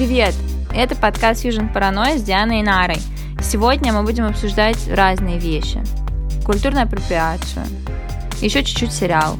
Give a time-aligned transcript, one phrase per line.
[0.00, 0.34] Привет!
[0.72, 2.96] Это подкаст Fusion Paranoia с Дианой и Нарой.
[3.42, 5.82] Сегодня мы будем обсуждать разные вещи.
[6.42, 7.66] Культурную апроприацию,
[8.40, 9.36] еще чуть-чуть сериал.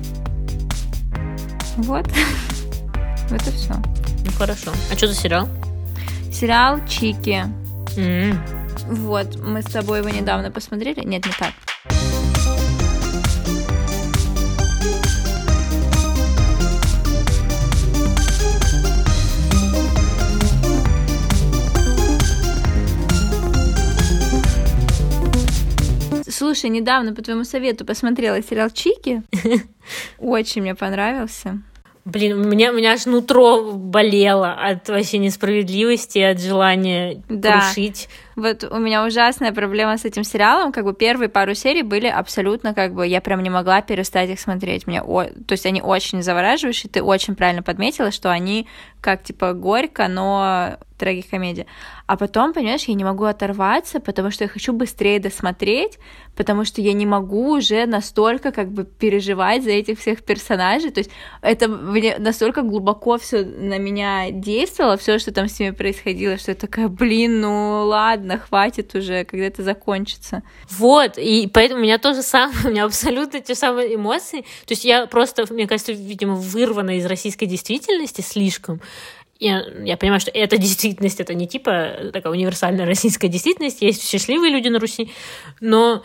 [1.79, 2.07] Вот.
[3.31, 3.73] Это все.
[3.73, 4.71] Ну хорошо.
[4.93, 5.49] А что за сериал?
[6.31, 7.43] Сериал Чики.
[7.97, 8.45] М,
[8.87, 11.01] Вот, мы с тобой его недавно посмотрели.
[11.03, 11.55] Нет, не так.
[26.41, 29.23] Слушай, недавно по твоему совету посмотрела сериал Чики.
[30.19, 31.59] Очень мне понравился.
[32.07, 37.61] Блин, у меня, у меня аж нутро болело от вообще несправедливости, от желания Да.
[37.61, 38.09] крушить.
[38.41, 40.73] Вот у меня ужасная проблема с этим сериалом.
[40.73, 44.41] Как бы первые пару серий были абсолютно как бы я прям не могла перестать их
[44.41, 44.87] смотреть.
[44.87, 46.91] Мне, о- то есть они очень завораживающие.
[46.91, 48.67] Ты очень правильно подметила, что они
[49.01, 51.67] как типа горько, но трагикомедия.
[52.07, 55.99] А потом, понимаешь, я не могу оторваться, потому что я хочу быстрее досмотреть,
[56.37, 60.91] потому что я не могу уже настолько как бы переживать за этих всех персонажей.
[60.91, 66.37] То есть это настолько глубоко все на меня действовало, все, что там с ними происходило,
[66.37, 70.43] что я такая, блин, ну ладно, хватит уже, когда это закончится.
[70.71, 74.41] Вот, и поэтому у меня тоже самое, у меня абсолютно те самые эмоции.
[74.67, 78.81] То есть я просто, мне кажется, видимо, вырвана из российской действительности слишком.
[79.39, 84.53] Я, я понимаю, что эта действительность, это не типа такая универсальная российская действительность, есть счастливые
[84.53, 85.11] люди на Руси,
[85.61, 86.03] но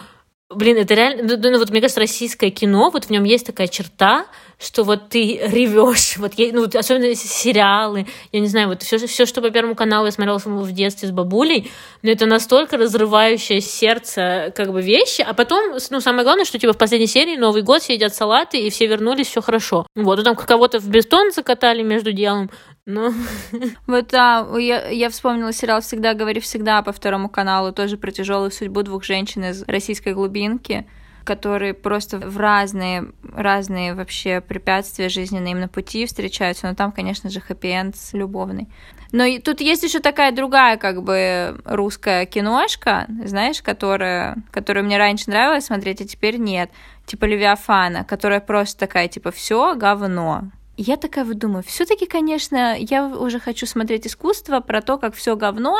[0.53, 3.67] Блин, это реально, ну, ну, вот мне кажется, российское кино, вот в нем есть такая
[3.67, 4.27] черта,
[4.59, 9.25] что вот ты ревешь, вот, ну, вот особенно сериалы, я не знаю, вот все, все,
[9.25, 11.71] что по Первому каналу я смотрела в детстве с бабулей,
[12.03, 16.73] но это настолько разрывающее сердце как бы вещи, а потом, ну, самое главное, что типа
[16.73, 19.87] в последней серии Новый год все едят салаты, и все вернулись, все хорошо.
[19.95, 22.51] Вот, ну, там кого-то в бетон закатали между делом,
[22.85, 23.13] но...
[23.87, 28.51] Вот да, я, я вспомнила сериал «Всегда говори всегда» по Второму каналу, тоже про тяжелую
[28.51, 30.87] судьбу двух женщин из российской глубинки,
[31.23, 37.29] которые просто в разные, разные вообще препятствия жизненные им на пути встречаются, но там, конечно
[37.29, 38.67] же, хэппи-энд любовный.
[39.11, 44.97] Но и тут есть еще такая другая, как бы, русская киношка, знаешь, которая, которую мне
[44.97, 46.69] раньше нравилось смотреть, а теперь нет.
[47.05, 50.51] Типа Левиафана, которая просто такая, типа, все говно.
[50.77, 55.35] Я такая вот думаю, все-таки, конечно, я уже хочу смотреть искусство про то, как все
[55.37, 55.77] говно,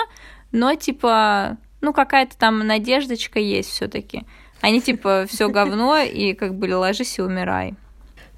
[0.52, 4.24] но типа, ну какая-то там надеждочка есть все-таки.
[4.62, 7.76] Они типа все говно и как бы ложись и умирай.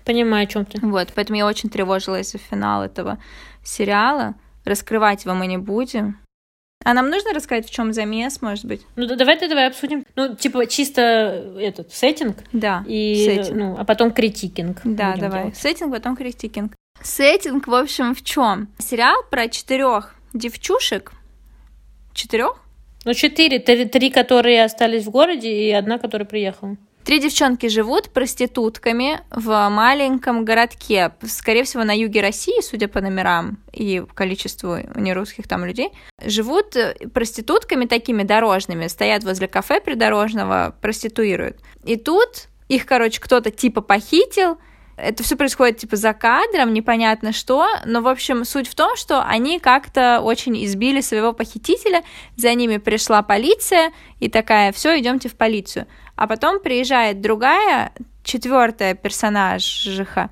[0.03, 0.79] Понимаю, о чем ты.
[0.81, 3.19] Вот, поэтому я очень тревожилась за финал этого
[3.63, 4.35] сериала.
[4.65, 6.17] Раскрывать его мы не будем.
[6.89, 8.79] А нам нужно рассказать, в чем замес, может быть?
[8.95, 10.05] Ну, да- давай-то давай обсудим.
[10.15, 11.01] Ну, типа, чисто
[11.59, 12.85] этот сеттинг, Да.
[12.87, 13.57] и, сеттинг.
[13.57, 14.77] ну, а потом критикинг.
[14.85, 15.41] Да, давай.
[15.41, 15.57] делать.
[15.57, 16.71] Сеттинг, потом критикинг.
[17.03, 18.69] Сеттинг, в общем, в чем?
[18.79, 21.11] Сериал про четырех девчушек.
[22.13, 22.55] Четырех?
[23.03, 23.59] Ну, четыре.
[23.59, 26.77] Три, три, которые остались в городе, и одна, которая приехала.
[27.07, 33.59] Три девчонки живут проститутками в маленьком городке, скорее всего, на юге России, судя по номерам
[33.71, 35.91] и количеству нерусских там людей.
[36.21, 41.61] Живут э, проститутками такими дорожными, стоят возле кафе придорожного, проституируют.
[41.85, 44.57] И тут их, короче, кто-то типа похитил,
[44.97, 49.23] это все происходит типа за кадром, непонятно что, но, в общем, суть в том, что
[49.23, 52.03] они как-то очень избили своего похитителя,
[52.35, 55.85] за ними пришла полиция и такая, все, идемте в полицию.
[56.17, 60.29] А потом приезжает другая, четвертая персонажиха,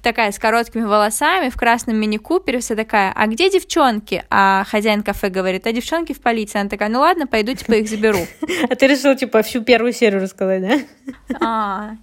[0.00, 4.24] такая с короткими волосами, в красном мини-купере, вся такая, а где девчонки?
[4.30, 6.60] А хозяин кафе говорит, а девчонки в полиции.
[6.60, 8.20] Она такая, ну ладно, пойду, типа, их заберу.
[8.70, 10.78] А ты решила, типа, всю первую серию рассказать, да?
[11.40, 11.96] А,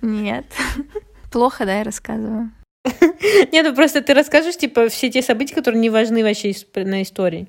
[0.00, 0.46] нет.
[1.30, 2.50] Плохо, да, я рассказываю?
[3.52, 7.48] Нет, ну просто ты расскажешь, типа, все те события, которые не важны вообще на истории.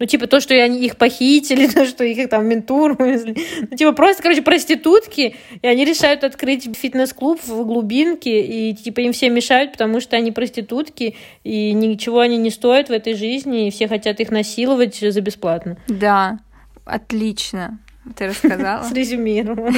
[0.00, 3.36] Ну, типа, то, что они их похитили, то, что их там в ментуру увезли.
[3.70, 9.12] Ну, типа, просто, короче, проститутки, и они решают открыть фитнес-клуб в глубинке, и, типа, им
[9.12, 13.70] все мешают, потому что они проститутки, и ничего они не стоят в этой жизни, и
[13.70, 15.76] все хотят их насиловать за бесплатно.
[15.86, 16.38] Да,
[16.86, 17.78] отлично.
[18.16, 18.82] Ты рассказала?
[18.90, 19.70] Срезюмировала.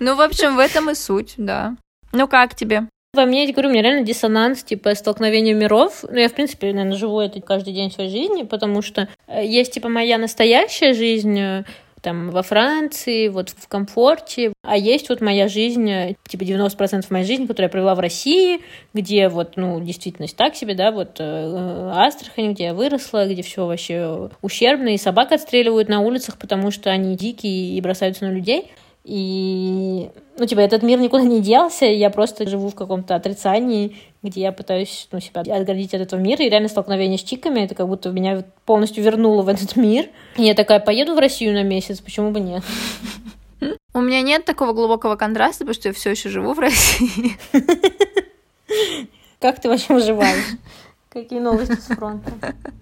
[0.00, 1.76] Ну, в общем, в этом и суть, да.
[2.12, 2.88] Ну, как тебе?
[3.14, 6.02] Во мне, я говорю, у меня реально диссонанс, типа, столкновение миров.
[6.08, 9.74] Ну, я, в принципе, наверное, живу это каждый день своей жизни, потому что э, есть,
[9.74, 11.64] типа, моя настоящая жизнь, э,
[12.00, 17.26] там, во Франции, вот в комфорте, а есть вот моя жизнь, э, типа, 90% моей
[17.26, 18.60] жизни, которую я провела в России,
[18.94, 24.30] где вот, ну, действительность так себе, да, вот Астрахань, где я выросла, где все вообще
[24.40, 28.72] ущербно, и собак отстреливают на улицах, потому что они дикие и бросаются на людей.
[29.04, 34.42] И, ну, типа, этот мир никуда не делся, я просто живу в каком-то отрицании, где
[34.42, 37.88] я пытаюсь, ну, себя отгородить от этого мира, и реально столкновение с чиками, это как
[37.88, 40.08] будто меня полностью вернуло в этот мир.
[40.36, 42.62] И я такая, поеду в Россию на месяц, почему бы нет?
[43.94, 47.36] У меня нет такого глубокого контраста, потому что я все еще живу в России.
[49.40, 50.56] Как ты вообще выживаешь?
[51.10, 52.32] Какие новости с фронта?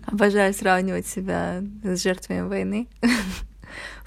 [0.06, 2.86] Обожаю сравнивать себя с жертвами войны.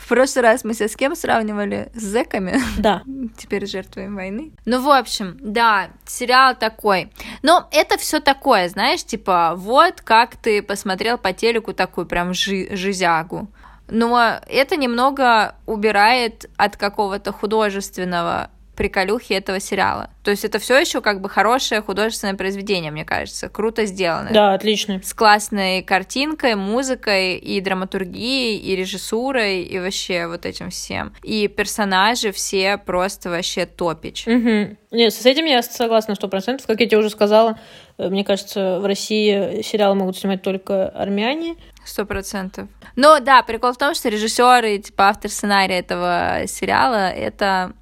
[0.04, 1.90] В прошлый раз мы себя с кем сравнивали?
[1.96, 2.60] С зэками?
[2.78, 3.04] Да.
[3.38, 4.52] Теперь жертвами войны.
[4.66, 7.10] Ну, в общем, да, сериал такой.
[7.42, 12.76] Но это все такое, знаешь, типа, вот как ты посмотрел по телеку такую прям жи-
[12.76, 13.48] жизягу.
[13.88, 20.10] Но это немного убирает от какого-то художественного приколюхи этого сериала.
[20.24, 24.30] То есть это все еще как бы хорошее художественное произведение, мне кажется, круто сделано.
[24.32, 25.02] Да, отлично.
[25.04, 31.14] С классной картинкой, музыкой и драматургией, и режиссурой, и вообще вот этим всем.
[31.24, 34.26] И персонажи все просто вообще топич.
[34.28, 34.78] Угу.
[34.92, 36.68] Нет, с этим я согласна сто процентов.
[36.68, 37.60] Как я тебе уже сказала,
[37.98, 41.56] э, мне кажется, в России сериалы могут снимать только армяне.
[41.86, 42.70] Сто процентов.
[42.96, 47.74] Но да, прикол в том, что режиссер и типа автор сценария этого сериала это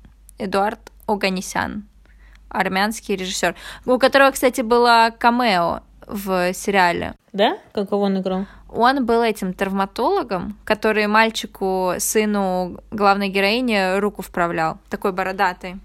[0.41, 1.83] Эдуард Оганесян,
[2.49, 3.55] армянский режиссер,
[3.85, 7.13] у которого, кстати, было камео в сериале.
[7.31, 7.57] Да?
[7.73, 8.45] Какого он играл?
[8.69, 14.77] Он был этим травматологом, который мальчику, сыну главной героини, руку вправлял.
[14.89, 15.75] Такой бородатый.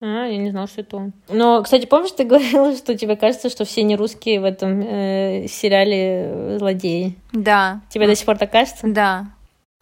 [0.00, 1.12] А, я не знала, что это он.
[1.28, 6.58] Но, кстати, помнишь, ты говорила, что тебе кажется, что все нерусские в этом э, сериале
[6.58, 7.16] злодеи?
[7.32, 7.80] Да.
[7.88, 8.86] Тебе до сих пор так кажется?
[8.86, 9.26] Да.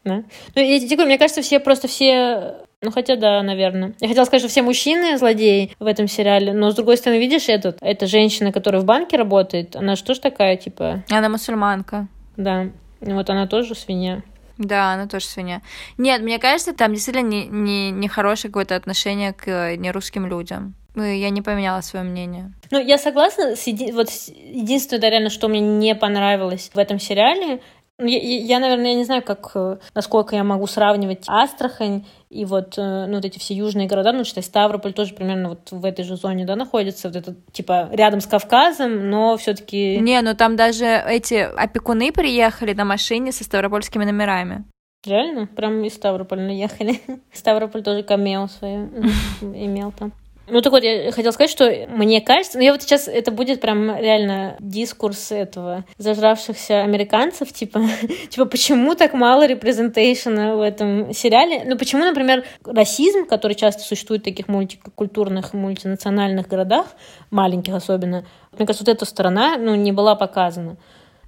[0.05, 0.23] Да?
[0.55, 3.95] Ну, я тебе говорю, мне кажется, все просто все ну, хотя да, наверное.
[4.01, 7.49] Я хотела сказать, что все мужчины злодеи в этом сериале, но с другой стороны, видишь,
[7.49, 11.03] этот, эта женщина, которая в банке работает, она что ж такая, типа...
[11.11, 12.09] Она мусульманка.
[12.37, 12.67] Да.
[13.01, 14.23] Вот она тоже свинья.
[14.59, 15.63] Да, она тоже свинья.
[15.99, 20.75] Нет, мне кажется, там действительно не, не, не хорошее какое-то отношение к нерусским людям.
[20.97, 22.53] Я не поменяла свое мнение.
[22.71, 23.91] Ну, я согласна с еди...
[23.91, 27.61] вот единственное, да, реально, что мне не понравилось в этом сериале, ну,
[27.99, 32.76] я, я, наверное, я не знаю, как, э, насколько я могу сравнивать Астрахань и вот,
[32.76, 36.05] э, ну, вот эти все южные города, ну, считай, Ставрополь тоже примерно вот в этой
[36.05, 40.35] же зоне, да, находится, вот это, типа, рядом с Кавказом, но все таки Не, ну
[40.35, 44.64] там даже эти опекуны приехали на машине со ставропольскими номерами.
[45.05, 45.46] Реально?
[45.46, 47.00] Прям из Ставрополя наехали.
[47.32, 48.88] Ставрополь тоже камео свое
[49.43, 50.12] имел там.
[50.46, 53.62] Ну так вот, я хотела сказать, что мне кажется, ну я вот сейчас, это будет
[53.62, 57.81] прям реально дискурс этого зажравшихся американцев, типа,
[58.29, 61.62] типа, почему так мало репрезентейшена в этом сериале?
[61.64, 66.88] Ну почему, например, расизм, который часто существует в таких мультикультурных, мультинациональных городах,
[67.31, 70.76] маленьких особенно, мне кажется, вот эта сторона, ну, не была показана.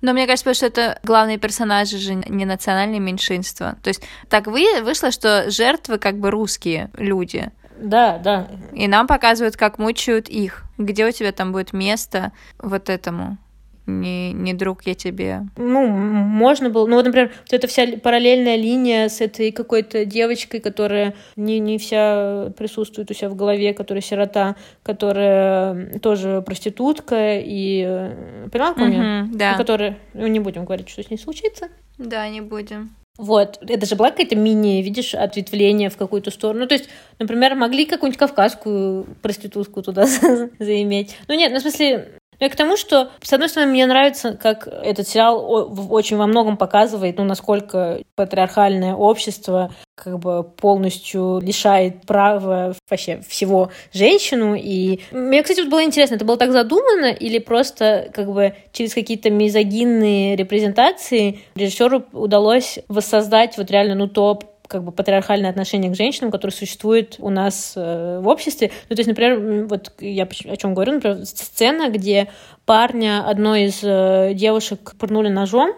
[0.02, 3.76] Но мне кажется, что это главные персонажи же не национальные меньшинства.
[3.82, 7.50] То есть так вы, вышло, что жертвы как бы русские люди.
[7.78, 8.49] Да, да.
[8.73, 10.64] И нам показывают, как мучают их.
[10.78, 13.38] Где у тебя там будет место вот этому?
[13.87, 15.43] Не, не друг я тебе.
[15.56, 16.87] Ну, можно было.
[16.87, 21.78] Ну, вот, например, вот эта вся параллельная линия с этой какой-то девочкой, которая не, не
[21.78, 27.84] вся присутствует у себя в голове, которая сирота, которая тоже проститутка и...
[27.87, 28.99] Э, поняла, помню?
[28.99, 29.55] Uh-huh, да.
[29.55, 29.99] Которая...
[30.14, 31.69] Ну, не будем говорить, что с ней случится.
[31.96, 32.90] Да, не будем.
[33.18, 36.60] Вот, это же была какая-то мини, видишь, ответвление в какую-то сторону.
[36.60, 40.06] Ну, то есть, например, могли какую-нибудь кавказскую проститутку туда
[40.58, 41.16] заиметь.
[41.26, 44.67] Ну, нет, ну, в смысле, я к тому, что, с одной стороны, мне нравится, как
[44.67, 52.75] этот сериал очень во многом показывает, ну, насколько патриархальное общество как бы полностью лишает права
[52.90, 54.55] вообще всего женщину.
[54.55, 58.93] И мне, кстати, вот было интересно, это было так задумано или просто как бы через
[58.93, 65.96] какие-то мизогинные репрезентации режиссеру удалось воссоздать вот реально, ну, то как бы патриархальное отношение к
[65.96, 68.70] женщинам, которое существует у нас э, в обществе.
[68.88, 72.28] Ну, то есть, например, вот я о чем говорю, например, сцена, где
[72.64, 75.75] парня одной из э, девушек пырнули ножом,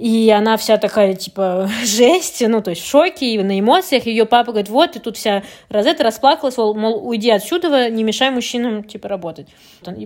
[0.00, 4.06] и она вся такая, типа, жесть, ну, то есть в шоке и на эмоциях.
[4.06, 8.82] Ее папа говорит, вот, ты тут вся розета расплакалась, мол, уйди отсюда, не мешай мужчинам,
[8.82, 9.48] типа, работать.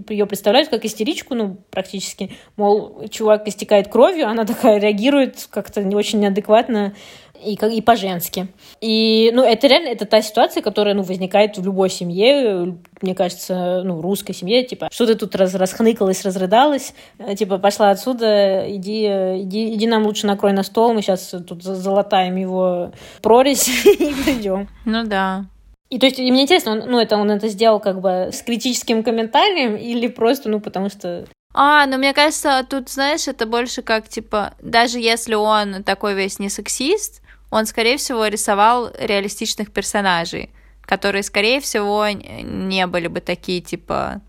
[0.08, 2.32] Ее представляют как истеричку, ну, практически.
[2.56, 6.94] Мол, чувак истекает кровью, она такая реагирует как-то не очень неадекватно
[7.42, 8.48] и, и по-женски.
[8.80, 13.82] И, ну, это реально, это та ситуация, которая, ну, возникает в любой семье, мне кажется,
[13.84, 19.06] ну, русской семье, типа, что ты тут раз, расхныкалась, разрыдалась, э, типа, пошла отсюда, иди,
[19.42, 24.68] иди, иди нам лучше накрой на стол, мы сейчас тут залатаем его прорезь и придем.
[24.84, 25.46] Ну да.
[25.90, 28.42] И то есть, и мне интересно, он, ну, это он это сделал как бы с
[28.42, 31.26] критическим комментарием или просто, ну, потому что
[31.56, 36.40] а, ну мне кажется, тут, знаешь, это больше как, типа, даже если он такой весь
[36.40, 37.22] не сексист,
[37.54, 44.22] он, скорее всего, рисовал реалистичных персонажей, которые, скорее всего, не были бы такие, типа,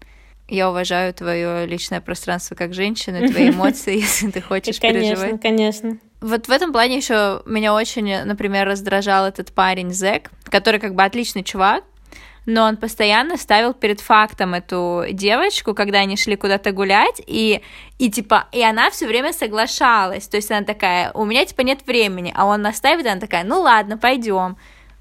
[0.48, 5.41] я уважаю твое личное пространство как женщина, твои эмоции, если ты хочешь конечно, переживать.
[5.41, 5.98] Конечно, конечно.
[6.22, 11.03] Вот в этом плане еще меня очень, например, раздражал этот парень Зек, который как бы
[11.03, 11.84] отличный чувак,
[12.45, 17.61] но он постоянно ставил перед фактом эту девочку, когда они шли куда-то гулять, и,
[17.99, 21.85] и типа, и она все время соглашалась, то есть она такая, у меня типа нет
[21.85, 24.57] времени, а он наставит, она такая, ну ладно, пойдем.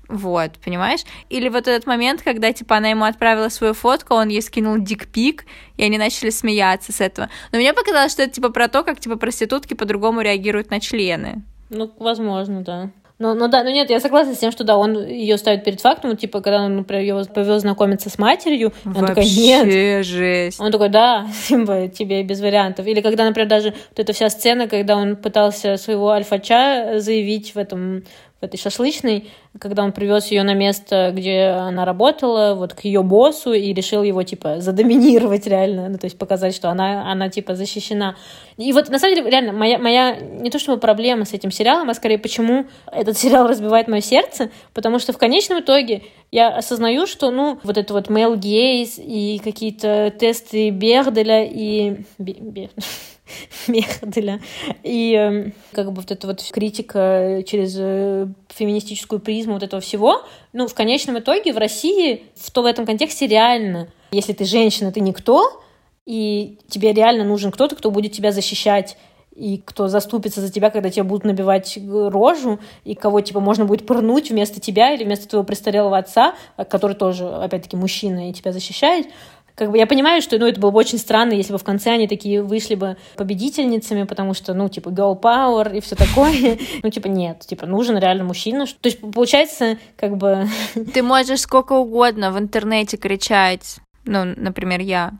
[0.09, 1.01] Вот, понимаешь?
[1.31, 5.47] Или вот этот момент, когда, типа, она ему отправила свою фотку, он ей скинул дикпик,
[5.79, 7.31] и они начали смеяться с этого.
[7.53, 11.43] Но мне показалось, что это, типа, про то, как, типа, проститутки по-другому реагируют на члены.
[11.71, 12.91] Ну, возможно, да.
[13.21, 15.81] Ну, ну да, ну нет, я согласна с тем, что да, он ее ставит перед
[15.81, 20.05] фактом, типа, когда он, например, ее повез знакомиться с матерью, Вообще он такой, нет.
[20.05, 20.61] жесть.
[20.61, 22.87] Он такой, да, типа, тебе без вариантов.
[22.87, 27.59] Или когда, например, даже вот эта вся сцена, когда он пытался своего альфача заявить в
[27.59, 28.03] этом
[28.45, 33.03] в этой шашлычной, когда он привез ее на место, где она работала, вот к ее
[33.03, 37.55] боссу и решил его типа задоминировать реально, ну то есть показать, что она она типа
[37.55, 38.17] защищена.
[38.59, 41.89] И вот на самом деле реально моя моя не то чтобы проблема с этим сериалом,
[41.89, 47.07] а скорее почему этот сериал разбивает мое сердце, потому что в конечном итоге я осознаю,
[47.07, 52.05] что ну вот это вот Мел Гейс и какие-то тесты Берделя и
[53.69, 54.41] Мехделя.
[54.83, 60.23] И эм, как бы вот эта вот критика через э, феминистическую призму вот этого всего,
[60.53, 64.93] ну, в конечном итоге в России в, то в этом контексте реально, если ты женщина,
[64.93, 65.63] ты никто,
[66.07, 68.97] и тебе реально нужен кто-то, кто будет тебя защищать
[69.35, 73.85] и кто заступится за тебя, когда тебе будут набивать рожу, и кого, типа, можно будет
[73.85, 76.35] пырнуть вместо тебя или вместо твоего престарелого отца,
[76.71, 79.09] который тоже, опять-таки, мужчина и тебя защищает,
[79.55, 81.93] как бы я понимаю, что ну, это было бы очень странно, если бы в конце
[81.93, 86.59] они такие вышли бы победительницами, потому что, ну, типа, girl power и все такое.
[86.83, 88.67] Ну, типа, нет, типа, нужен реально мужчина.
[88.67, 90.49] То есть, получается, как бы...
[90.95, 95.13] Ты можешь сколько угодно в интернете кричать, ну, например, я,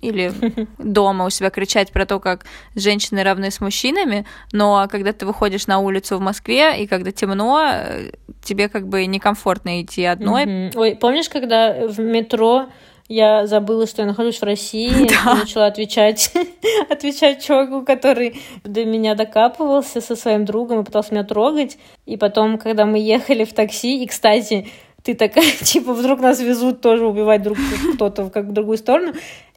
[0.00, 0.32] или
[0.78, 2.44] дома у себя кричать про то, как
[2.74, 7.62] женщины равны с мужчинами, но когда ты выходишь на улицу в Москве, и когда темно,
[7.72, 8.10] э,
[8.42, 10.70] тебе как бы некомфортно идти одной.
[10.74, 12.68] Ой, помнишь, когда в метро
[13.10, 15.34] я забыла, что я нахожусь в России, да.
[15.34, 16.32] начала отвечать,
[16.88, 21.76] отвечать чуваку, который до меня докапывался со своим другом и пытался меня трогать.
[22.06, 24.68] И потом, когда мы ехали в такси, и, кстати,
[25.02, 27.58] ты такая, типа, вдруг нас везут тоже убивать друг
[27.94, 29.12] кто-то как в другую сторону.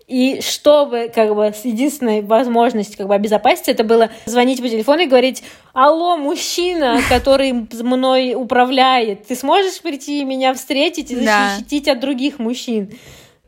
[0.08, 5.06] И чтобы, как бы, единственная возможность, как бы, обезопаситься, это было звонить по телефону и
[5.06, 5.44] говорить,
[5.74, 11.92] алло, мужчина, который мной управляет, ты сможешь прийти меня встретить и защитить да.
[11.92, 12.92] от других мужчин?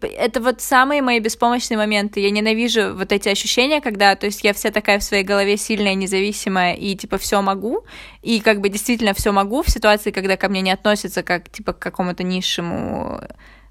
[0.01, 2.19] Это вот самые мои беспомощные моменты.
[2.19, 5.95] Я ненавижу вот эти ощущения, когда, то есть я вся такая в своей голове сильная,
[5.95, 7.85] независимая и типа все могу,
[8.21, 11.73] и как бы действительно все могу в ситуации, когда ко мне не относятся как типа
[11.73, 13.21] к какому-то низшему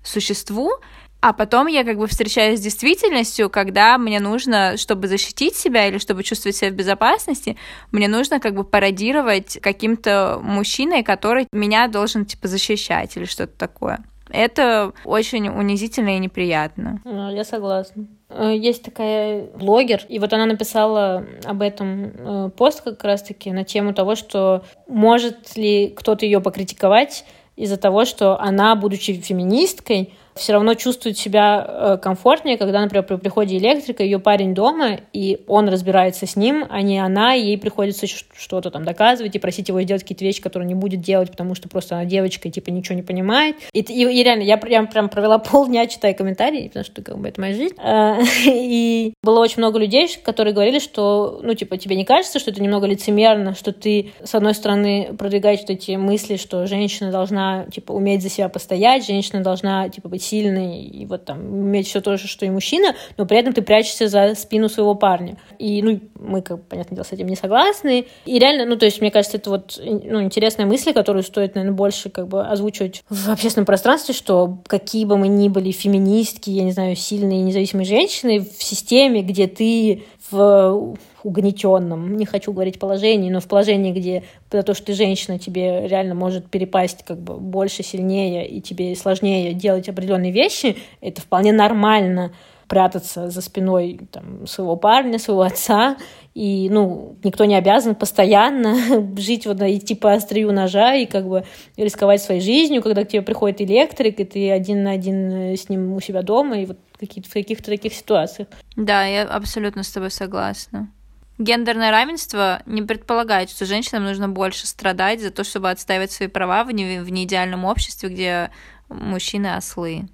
[0.03, 0.73] существу,
[1.21, 5.97] а потом я как бы встречаюсь с действительностью, когда мне нужно, чтобы защитить себя или
[5.97, 7.57] чтобы чувствовать себя в безопасности,
[7.93, 14.05] мне нужно как бы пародировать каким-то мужчиной, который меня должен типа защищать или что-то такое.
[14.35, 17.01] Это очень унизительно и неприятно.
[17.05, 18.07] Я согласна.
[18.29, 23.63] Э, есть такая блогер, и вот она написала об этом э, пост как раз-таки на
[23.65, 27.25] тему того, что может ли кто-то ее покритиковать
[27.55, 33.17] из-за того, что она, будучи феминисткой, все равно чувствует себя э, комфортнее, когда, например, при
[33.17, 37.59] приходе электрика, ее парень дома, и он разбирается с ним, а не она, и ей
[37.59, 41.55] приходится что-то там доказывать и просить его сделать какие-то вещи, которые не будет делать, потому
[41.55, 43.57] что просто она девочка и типа ничего не понимает.
[43.73, 47.29] И, и, и реально, я прям, прям провела полдня, читая комментарии, потому что как бы
[47.29, 47.75] это моя жизнь.
[47.79, 52.51] А, и было очень много людей, которые говорили, что, ну, типа, тебе не кажется, что
[52.51, 57.93] это немного лицемерно, что ты, с одной стороны, продвигаешь эти мысли, что женщина должна, типа,
[57.93, 62.17] уметь за себя постоять, женщина должна, типа, быть сильный и вот там иметь все то
[62.17, 65.37] же, что и мужчина, но при этом ты прячешься за спину своего парня.
[65.59, 68.07] И, ну, мы, как понятное дело, с этим не согласны.
[68.25, 71.77] И реально, ну, то есть, мне кажется, это вот, ну, интересная мысль, которую стоит, наверное,
[71.77, 76.65] больше как бы озвучивать в общественном пространстве, что какие бы мы ни были феминистки, я
[76.65, 83.31] не знаю, сильные независимые женщины, в системе, где ты в угнетенном, не хочу говорить положении,
[83.31, 87.35] но в положении, где за то, что ты женщина, тебе реально может перепасть как бы
[87.35, 92.33] больше, сильнее, и тебе сложнее делать определенные вещи, это вполне нормально
[92.69, 95.97] прятаться за спиной там, своего парня, своего отца,
[96.35, 98.77] и, ну, никто не обязан постоянно
[99.17, 101.45] жить, вот, идти по острию ножа и как бы
[101.77, 105.69] рисковать своей жизнью, когда к тебе приходит электрик, и ты один на один э, с
[105.69, 108.49] ним у себя дома, и вот какие-то в каких-то таких ситуациях.
[108.77, 110.91] Да, я абсолютно с тобой согласна.
[111.39, 116.65] Гендерное равенство не предполагает, что женщинам нужно больше страдать за то, чтобы отстаивать свои права
[116.65, 118.51] в, не, в неидеальном обществе, где
[118.89, 120.09] мужчины ослы.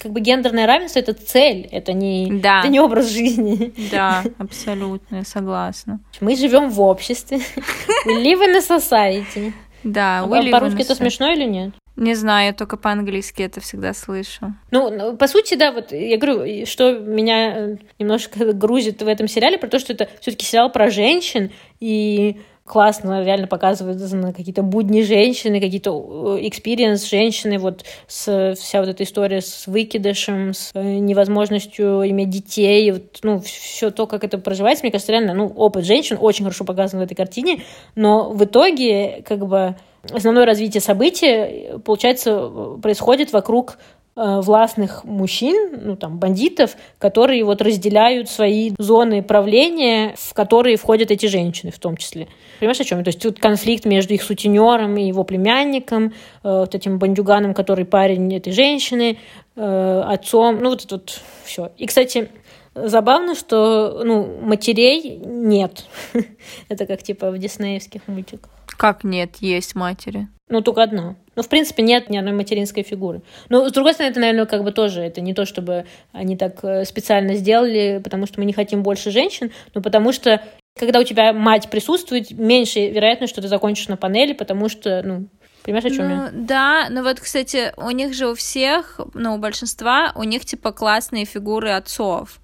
[0.00, 2.60] Как бы гендерное равенство это цель, это не, да.
[2.60, 3.72] это не образ жизни.
[3.90, 6.00] Да, абсолютно, я согласна.
[6.20, 7.38] Мы живем в обществе.
[8.06, 9.52] We live in a society.
[9.84, 11.74] Да, а по-русски это смешно или нет?
[11.96, 14.54] Не знаю, я только по-английски это всегда слышу.
[14.70, 19.28] Ну, ну, по сути, да, вот я говорю, что меня э, немножко грузит в этом
[19.28, 22.40] сериале, про то, что это все-таки сериал про женщин, и
[22.72, 24.00] классно реально показывают
[24.34, 30.70] какие-то будни женщины, какие-то experience женщины, вот с, вся вот эта история с выкидышем, с
[30.72, 35.48] э, невозможностью иметь детей, вот, ну, все то, как это проживается, мне кажется, реально, ну,
[35.48, 37.60] опыт женщин очень хорошо показан в этой картине,
[37.94, 39.76] но в итоге, как бы,
[40.10, 42.48] основное развитие событий, получается,
[42.80, 43.76] происходит вокруг
[44.14, 51.26] властных мужчин, ну там бандитов, которые вот разделяют свои зоны правления, в которые входят эти
[51.26, 52.28] женщины в том числе.
[52.60, 53.02] Понимаешь, о чем?
[53.04, 56.10] То есть тут конфликт между их сутенером и его племянником, э,
[56.42, 59.18] вот этим бандюганом, который парень этой женщины,
[59.56, 61.72] э, отцом, ну вот это вот все.
[61.78, 62.28] И, кстати,
[62.74, 65.84] Забавно, что ну, матерей нет.
[66.70, 68.50] Это как типа в диснеевских мультиках.
[68.66, 70.28] Как нет, есть матери.
[70.52, 71.16] Ну, только одна.
[71.34, 73.22] Ну, в принципе, нет ни одной материнской фигуры.
[73.48, 76.62] Но, с другой стороны, это, наверное, как бы тоже, это не то, чтобы они так
[76.62, 80.42] э, специально сделали, потому что мы не хотим больше женщин, но потому что,
[80.78, 85.28] когда у тебя мать присутствует, меньше вероятность, что ты закончишь на панели, потому что, ну,
[85.64, 86.30] Понимаешь, о чем ну, я?
[86.32, 90.72] Да, но вот, кстати, у них же у всех, ну, у большинства, у них, типа,
[90.72, 92.40] классные фигуры отцов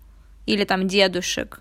[0.47, 1.61] или там дедушек,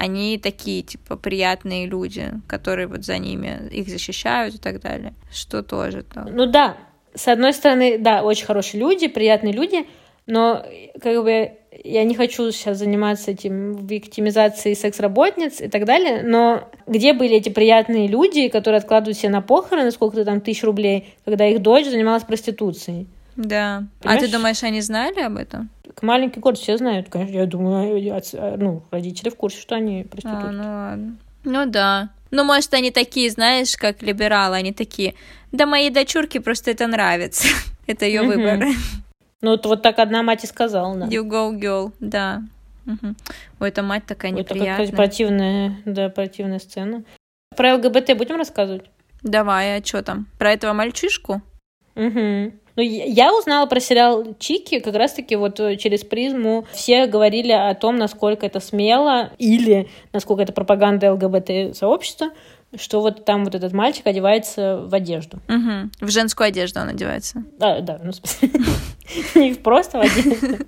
[0.00, 5.12] они такие, типа, приятные люди, которые вот за ними их защищают и так далее.
[5.30, 6.26] Что тоже то.
[6.30, 6.78] Ну да,
[7.14, 9.86] с одной стороны, да, очень хорошие люди, приятные люди,
[10.26, 10.64] но
[11.02, 11.52] как бы
[11.84, 17.50] я не хочу сейчас заниматься этим виктимизацией секс-работниц и так далее, но где были эти
[17.50, 22.24] приятные люди, которые откладывают себе на похороны сколько-то там тысяч рублей, когда их дочь занималась
[22.24, 23.06] проституцией?
[23.36, 23.84] Да.
[24.00, 24.22] Понимаешь?
[24.22, 25.68] А ты думаешь, они знали об этом?
[26.02, 27.34] Маленький город все знают, конечно.
[27.34, 28.22] Я думаю,
[28.58, 30.46] ну, родители в курсе, что они проститутки.
[30.46, 31.16] А, ну ладно.
[31.44, 32.10] Ну да.
[32.30, 35.14] Ну, может, они такие, знаешь, как либералы, они такие,
[35.52, 37.48] да моей дочурке просто это нравится.
[37.86, 38.66] это ее выбор.
[39.42, 41.06] Ну, вот, вот так одна мать и сказала, да.
[41.06, 42.42] You go, girl, да.
[42.86, 43.14] Угу.
[43.60, 44.86] Ой, эта мать такая неприятная.
[44.86, 47.04] Это противная, да, противная сцена.
[47.56, 48.84] Про ЛГБТ будем рассказывать?
[49.22, 50.26] Давай, а что там?
[50.38, 51.42] Про этого мальчишку?
[51.96, 52.52] Угу.
[52.80, 56.64] Ну, я узнала про сериал Чики как раз-таки вот э, через призму.
[56.72, 62.30] Все говорили о том, насколько это смело или насколько это пропаганда ЛГБТ-сообщества,
[62.74, 65.40] что вот там вот этот мальчик одевается в одежду.
[65.50, 66.06] Угу.
[66.06, 67.44] В женскую одежду он одевается.
[67.58, 68.12] Да, да, ну,
[69.34, 70.64] не просто в одежду.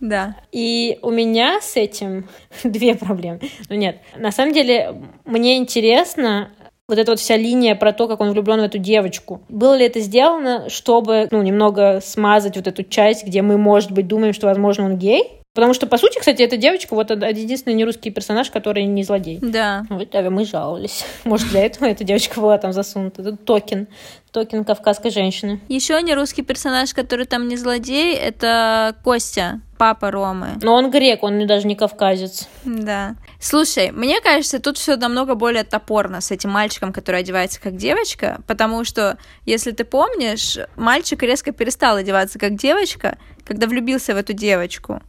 [0.00, 0.36] Да.
[0.52, 2.28] И у меня с этим
[2.64, 3.40] две проблемы.
[3.68, 6.50] Ну нет, на самом деле мне интересно,
[6.88, 9.42] вот эта вот вся линия про то, как он влюблен в эту девочку.
[9.48, 14.06] Было ли это сделано, чтобы, ну, немного смазать вот эту часть, где мы, может быть,
[14.06, 15.40] думаем, что, возможно, он гей?
[15.52, 19.38] Потому что, по сути, кстати, эта девочка вот единственный нерусский персонаж, который не злодей.
[19.40, 19.86] Да.
[19.88, 21.04] Вот, а мы жаловались.
[21.24, 23.22] Может, для этого эта девочка была там засунута.
[23.22, 23.88] Это token.
[24.32, 25.58] Token кавказской женщины.
[25.68, 30.48] Еще не русский персонаж, который там не злодей, это Костя, папа Ромы.
[30.60, 32.48] Но он грек, он даже не кавказец.
[32.66, 33.16] Да.
[33.48, 38.40] Слушай, мне кажется, тут все намного более топорно с этим мальчиком, который одевается как девочка,
[38.48, 44.32] потому что, если ты помнишь, мальчик резко перестал одеваться как девочка, когда влюбился в эту
[44.32, 45.00] девочку.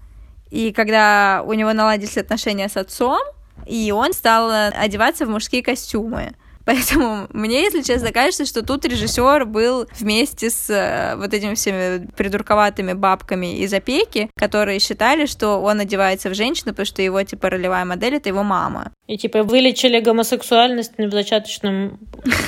[0.52, 3.19] И когда у него наладились отношения с отцом,
[3.65, 6.34] и он стал одеваться в мужские костюмы.
[6.67, 12.08] Поэтому мне, если честно, кажется, что тут режиссер был вместе с э, вот этими всеми
[12.17, 17.51] придурковатыми бабками из опеки, которые считали, что он одевается в женщину, потому что его, типа,
[17.51, 18.91] ролевая модель— это его мама.
[19.08, 21.99] И, типа, вылечили гомосексуальность в зачаточном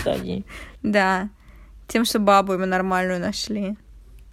[0.01, 0.43] стадии.
[0.83, 1.29] Да.
[1.87, 3.75] Тем, что бабу ему нормальную нашли.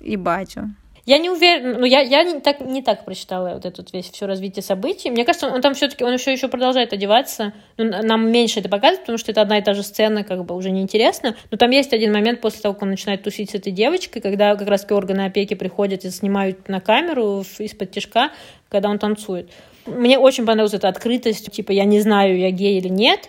[0.01, 0.75] И батю.
[1.07, 4.27] Я не уверена, ну я, я не, так, не так прочитала вот этот весь все
[4.27, 5.09] развитие событий.
[5.09, 7.53] Мне кажется, он, он там все-таки, он еще еще продолжает одеваться.
[7.77, 10.57] Ну, нам меньше это показывает, потому что это одна и та же сцена, как бы
[10.57, 11.37] уже неинтересно.
[11.53, 14.57] Но там есть один момент после того, как он начинает тусить с этой девочкой, когда
[14.57, 18.33] как раз органы опеки приходят и снимают на камеру из-под тяжка,
[18.69, 19.49] когда он танцует.
[19.87, 23.29] Мне очень понравилась эта открытость, типа, я не знаю, я гей или нет.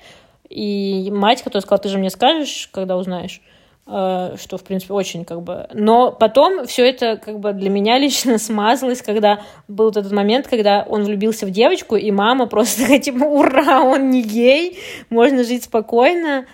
[0.49, 3.39] И мать, которая сказала, ты же мне скажешь, когда узнаешь.
[3.89, 5.67] Э, что, в принципе, очень как бы...
[5.73, 10.85] Но потом все это как бы для меня лично смазалось, когда был этот момент, когда
[10.87, 14.77] он влюбился в девочку, и мама просто такая, типа, ура, он не гей,
[15.09, 16.45] можно жить спокойно.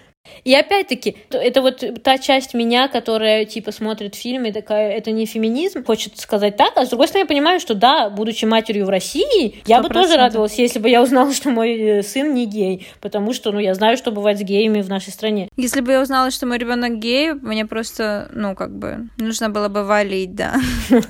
[0.43, 5.83] И опять-таки, это вот та часть меня, которая, типа, смотрит фильмы, такая, это не феминизм,
[5.83, 9.61] хочет сказать так, а с другой стороны, я понимаю, что да, будучи матерью в России,
[9.65, 13.33] я бы тоже радовалась, если бы я узнала, что мой э, сын не гей, потому
[13.33, 15.49] что, ну, я знаю, что бывает с геями в нашей стране.
[15.55, 19.69] Если бы я узнала, что мой ребенок гей, мне просто, ну, как бы, нужно было
[19.69, 20.55] бы валить, да.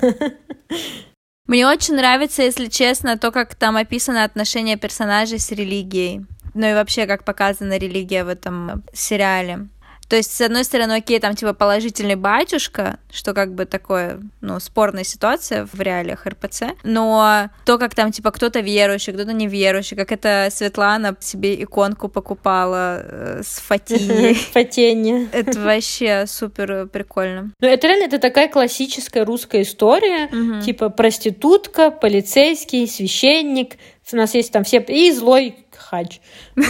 [1.46, 6.22] Мне очень нравится, если честно, то, как там описано отношение персонажей с религией.
[6.54, 9.68] Ну и вообще, как показана религия в этом сериале.
[10.08, 14.60] То есть, с одной стороны, окей, там типа положительный батюшка, что как бы такое, ну,
[14.60, 20.12] спорная ситуация в реалиях РПЦ, но то, как там типа кто-то верующий, кто-то неверующий, как
[20.12, 24.34] это Светлана себе иконку покупала э, с Фатией.
[24.52, 25.28] Фатенье.
[25.32, 27.52] Это вообще супер прикольно.
[27.60, 30.28] Ну, это реально, это такая классическая русская история,
[30.60, 33.76] типа проститутка, полицейский, священник,
[34.12, 34.80] у нас есть там все...
[34.80, 36.20] И злой хач.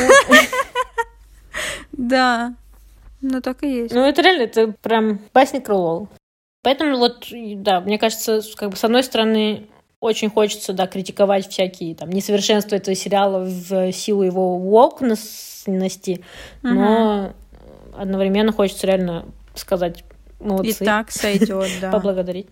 [1.93, 2.55] Да,
[3.21, 3.95] ну так и есть.
[3.95, 6.09] Ну это реально, это прям басня Крылова.
[6.63, 9.69] Поэтому вот, да, мне кажется, как бы с одной стороны,
[10.01, 16.25] очень хочется, да, критиковать всякие там несовершенства этого сериала в силу его вокности,
[16.63, 17.33] но
[17.97, 20.05] одновременно хочется реально сказать
[20.41, 20.83] молодцы.
[20.83, 21.91] И так сойдет, да.
[21.91, 22.49] Поблагодарить.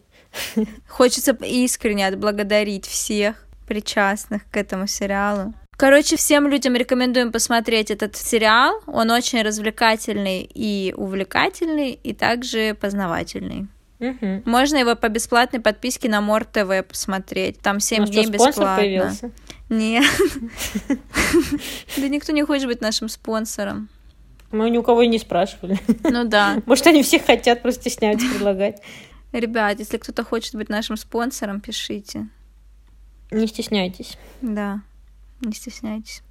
[0.89, 5.55] Хочется искренне отблагодарить всех причастных к этому сериалу.
[5.83, 8.81] Короче, всем людям рекомендуем посмотреть этот сериал.
[8.87, 13.67] Он очень развлекательный и увлекательный, и также познавательный.
[13.99, 14.43] Угу.
[14.45, 17.59] Можно его по бесплатной подписке на Мор ТВ посмотреть.
[17.59, 18.77] Там 7 дней бесплатно.
[18.77, 19.33] появился?
[19.69, 20.05] Нет.
[21.97, 23.89] Да никто не хочет быть нашим спонсором.
[24.53, 25.81] Мы ни у кого и не спрашивали.
[26.05, 26.63] Ну да.
[26.67, 28.81] Может, они все хотят, просто стесняются предлагать.
[29.33, 32.29] Ребят, если кто-то хочет быть нашим спонсором, пишите.
[33.33, 34.17] Не стесняйтесь.
[34.43, 34.83] Да,
[35.43, 36.23] не стесняйтесь.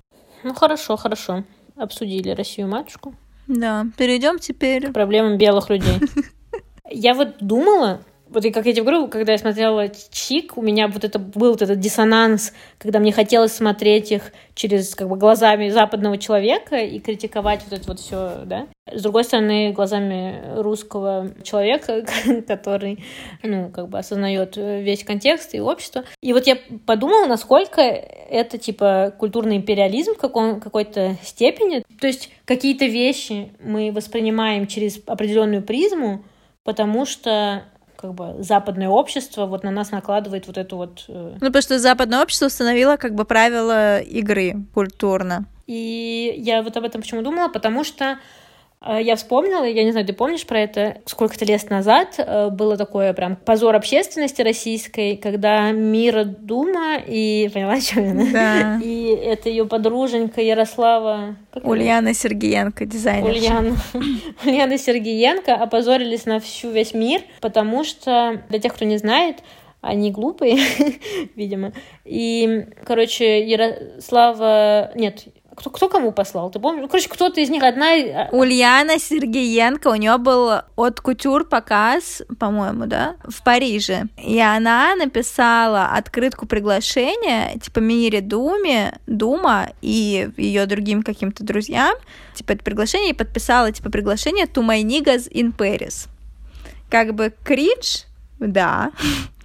[0.43, 1.43] Ну хорошо, хорошо.
[1.76, 3.15] Обсудили Россию матушку.
[3.47, 6.00] Да, перейдем теперь к проблемам белых людей.
[6.89, 10.88] Я вот думала, вот и как я тебе говорю, когда я смотрела Чик, у меня
[10.88, 15.70] вот это был вот этот диссонанс, когда мне хотелось смотреть их через как бы глазами
[15.70, 18.67] западного человека и критиковать вот это вот все, да.
[18.89, 22.06] С другой стороны, глазами русского человека,
[22.48, 23.04] который,
[23.44, 26.06] ну, как бы осознает весь контекст и общество.
[26.22, 31.84] И вот я подумала, насколько это, типа, культурный империализм в каком, какой-то степени.
[32.00, 36.24] То есть какие-то вещи мы воспринимаем через определенную призму,
[36.63, 37.63] потому что
[38.01, 41.05] как бы западное общество вот на нас накладывает вот эту вот...
[41.07, 41.37] Э...
[41.39, 45.45] Ну, потому что западное общество установило как бы правила игры культурно.
[45.67, 48.17] И я вот об этом почему думала, потому что
[48.84, 53.13] я вспомнила, я не знаю, ты помнишь про это, сколько-то лет назад э, было такое
[53.13, 57.52] прям позор общественности российской, когда Мира Дума и...
[57.54, 58.32] Поняла, о чем я?
[58.32, 58.80] Да.
[58.84, 61.36] И это ее подруженька Ярослава...
[61.54, 62.20] Как Ульяна это?
[62.20, 63.30] Сергеенко, дизайнер.
[63.30, 63.76] Ульяна.
[64.46, 69.44] Ульяна Сергеенко опозорились на всю весь мир, потому что, для тех, кто не знает,
[69.82, 70.58] они глупые,
[71.36, 71.74] видимо.
[72.04, 74.91] И, короче, Ярослава...
[74.96, 75.26] Нет,
[75.62, 76.50] кто, кто кому послал?
[76.50, 76.88] Ты помнишь?
[76.89, 77.93] Короче, кто-то из них одна...
[77.93, 84.06] А, Ульяна Сергеенко, у нее был от кутюр показ, по-моему, да, в Париже.
[84.17, 91.95] И она написала открытку приглашения, типа, Мире Думе, Дума и ее другим каким-то друзьям,
[92.34, 96.08] типа, это приглашение, и подписала, типа, приглашение to my niggas in Paris.
[96.89, 98.06] Как бы кридж,
[98.39, 98.91] да,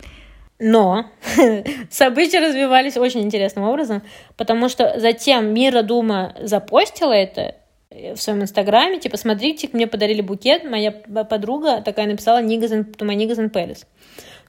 [0.59, 1.07] но
[1.91, 4.03] события развивались очень интересным образом,
[4.37, 7.57] потому что затем Мира Дума запостила это
[7.91, 13.17] в своем инстаграме, типа, смотрите, мне подарили букет, моя подруга такая написала Нигазен, to my
[13.17, 13.87] Niggas Paris.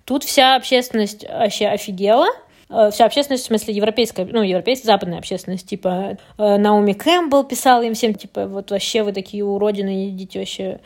[0.05, 2.27] Тут вся общественность вообще офигела,
[2.69, 7.83] э, вся общественность, в смысле европейская, ну, европейская, западная общественность, типа, э, Наоми Кэмпбелл писала
[7.83, 10.79] им всем, типа, вот вообще вы такие уродины, идите вообще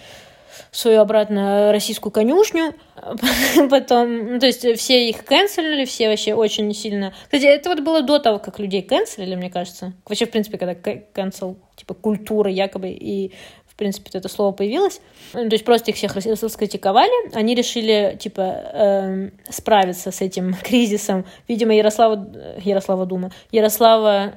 [0.72, 2.74] свою обратно российскую конюшню,
[3.70, 7.14] потом, ну, то есть все их канцелили, все вообще очень сильно...
[7.24, 9.94] Кстати, это вот было до того, как людей канцелили, мне кажется.
[10.08, 10.76] Вообще, в принципе, когда
[11.14, 13.32] канцел, типа, культура якобы, и
[13.72, 15.02] в принципе, это слово появилось.
[15.34, 17.34] Ну, то есть просто их всех раскритиковали.
[17.34, 21.26] Они решили, типа, э, справиться с этим кризисом.
[21.48, 22.28] Видимо, Ярослава...
[22.60, 23.32] Ярослава Дума.
[23.52, 24.34] Ярослава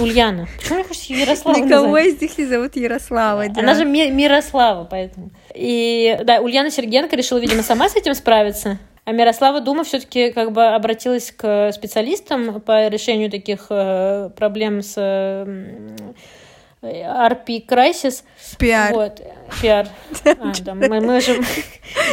[0.00, 0.48] Ульяна.
[0.58, 2.06] Почему мне хочется Ярослава Никого назвать?
[2.06, 3.60] из них не зовут Ярослава, да.
[3.60, 5.30] Она же Ми- Мирослава, поэтому.
[5.54, 8.78] И да, Ульяна Сергенко решила, видимо, сама с этим справиться.
[9.04, 14.94] А Мирослава Дума все-таки как бы обратилась к специалистам по решению таких э, проблем с
[14.96, 15.44] э,
[16.82, 18.22] RP Crisis.
[18.58, 18.92] PR.
[18.92, 19.20] Вот.
[19.60, 19.88] Пиар.
[20.24, 21.40] А, да, мы, мы же...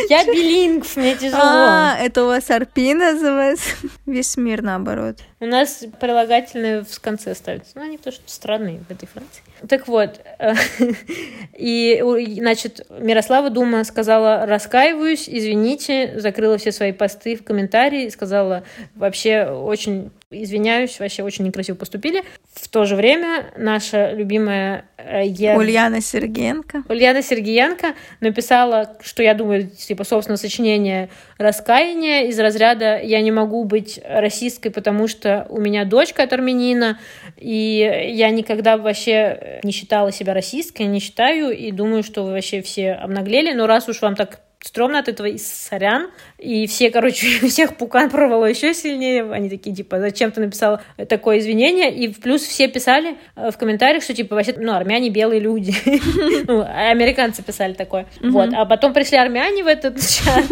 [0.10, 1.42] Я билингв, мне тяжело.
[1.42, 3.70] А, это у вас арпи называется?
[4.06, 5.18] Весь мир наоборот.
[5.40, 7.72] У нас прилагательные в конце ставятся.
[7.76, 9.44] Ну, они то, что странные в этой Франции.
[9.68, 10.54] Так вот, э,
[11.58, 12.02] и,
[12.40, 18.64] значит, Мирослава Дума сказала, раскаиваюсь, извините, закрыла все свои посты в комментарии, сказала,
[18.96, 22.24] вообще очень извиняюсь, вообще очень некрасиво поступили.
[22.54, 25.58] В то же время наша любимая э, я...
[25.58, 26.84] Ульяна Сергеенко.
[26.88, 33.64] Ульяна Сергеенко написала, что я думаю, типа, собственно, сочинение раскаяния из разряда «Я не могу
[33.64, 37.00] быть расистской, потому что у меня дочка от армянина,
[37.38, 42.62] и я никогда вообще не считала себя расисткой, не считаю, и думаю, что вы вообще
[42.62, 46.12] все обнаглели, но раз уж вам так стрёмно от этого, и сорян.
[46.38, 49.32] И все, короче, всех пукан прорвало еще сильнее.
[49.32, 51.94] Они такие, типа, зачем ты написал такое извинение?
[51.94, 55.74] И плюс все писали э, в комментариях, что, типа, вообще, ну, армяне белые люди.
[56.48, 58.08] Ну, американцы писали такое.
[58.22, 58.50] Вот.
[58.54, 60.46] А потом пришли армяне в этот чат,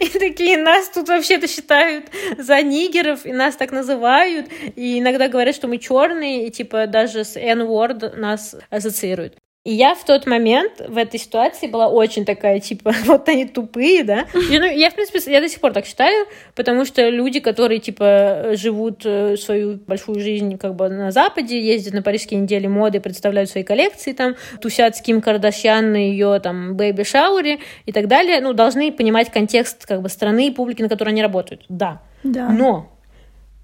[0.00, 2.06] и такие, нас тут вообще-то считают
[2.38, 4.46] за нигеров, и нас так называют.
[4.74, 9.36] И иногда говорят, что мы черные, и, типа, даже с N-word нас ассоциируют.
[9.66, 14.04] И я в тот момент в этой ситуации была очень такая, типа, вот они тупые,
[14.04, 14.26] да.
[14.32, 17.80] И, ну, я, в принципе, я до сих пор так считаю, потому что люди, которые,
[17.80, 23.00] типа, живут э, свою большую жизнь как бы на Западе, ездят на парижские недели моды,
[23.00, 27.90] представляют свои коллекции там, тусят с Ким Кардашьян на ее там baby shower е и
[27.90, 31.64] так далее, ну, должны понимать контекст как бы страны и публики, на которой они работают.
[31.68, 32.02] Да.
[32.22, 32.50] Да.
[32.50, 32.92] Но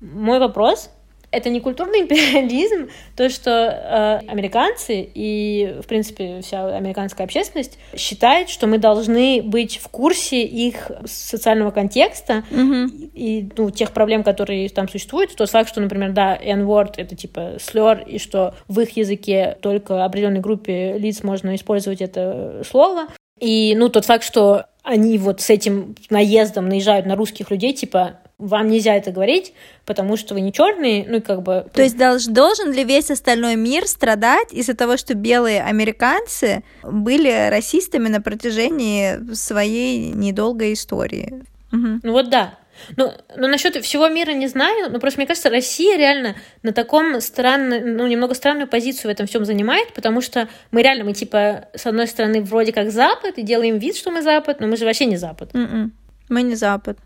[0.01, 0.91] мой вопрос—
[1.33, 8.49] это не культурный империализм, то, что э, американцы и, в принципе, вся американская общественность считает,
[8.49, 13.11] что мы должны быть в курсе их социального контекста mm-hmm.
[13.15, 15.35] и, и ну, тех проблем, которые там существуют.
[15.35, 20.05] Тот факт, что, например, да, N-word— это типа slur, и что в их языке только
[20.05, 23.09] определенной группе лиц можно использовать это слово.
[23.41, 28.19] И, ну, тот факт, что они вот с этим наездом наезжают на русских людей, типа,
[28.39, 31.67] вам нельзя это говорить, потому что вы не черные, ну как бы...
[31.73, 37.49] То есть долж, должен ли весь остальной мир страдать из-за того, что белые американцы были
[37.51, 41.45] расистами на протяжении своей недолгой истории?
[41.73, 42.01] Угу.
[42.03, 42.59] Ну вот да.
[42.97, 47.21] Ну, ну, насчет всего мира не знаю, но просто мне кажется, Россия реально на таком
[47.21, 51.69] странном, ну, немного странную позицию в этом всем занимает, потому что мы реально, мы типа,
[51.75, 54.85] с одной стороны, вроде как Запад, и делаем вид, что мы Запад, но мы же
[54.85, 55.53] вообще не Запад.
[55.53, 55.65] Mm-mm.
[55.65, 55.93] М-м.
[56.29, 56.99] Мы не Запад.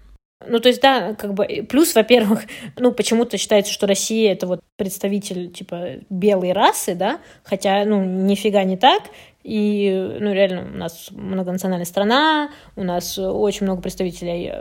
[0.45, 2.43] Ну, то есть, да, как бы, плюс, во-первых,
[2.77, 8.63] ну, почему-то считается, что Россия— это вот представитель, типа, белой расы, да, хотя, ну, нифига
[8.65, 9.05] не так,
[9.43, 14.53] и, ну, реально, у нас многонациональная страна, у нас очень много представителей,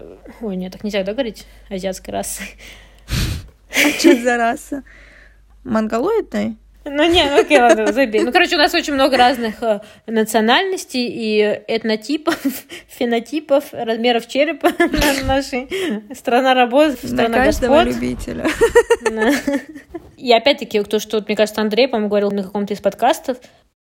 [0.42, 2.44] ой, нет, так нельзя, да, говорить, азиатской расы.
[3.70, 4.84] А что за раса?
[5.66, 6.56] Монголоидной?
[6.86, 8.22] Ну, не, ну окей, ладно, забей.
[8.22, 12.38] Ну, короче, у нас очень много разных э, национальностей и этнотипов,
[12.88, 14.70] фенотипов, размеров черепа
[15.26, 15.68] нашей.
[16.14, 17.96] Страна работы, страна На каждого господ.
[17.96, 18.46] любителя.
[20.18, 23.38] И опять-таки, то, что, мне кажется, Андрей, по-моему, говорил на каком-то из подкастов,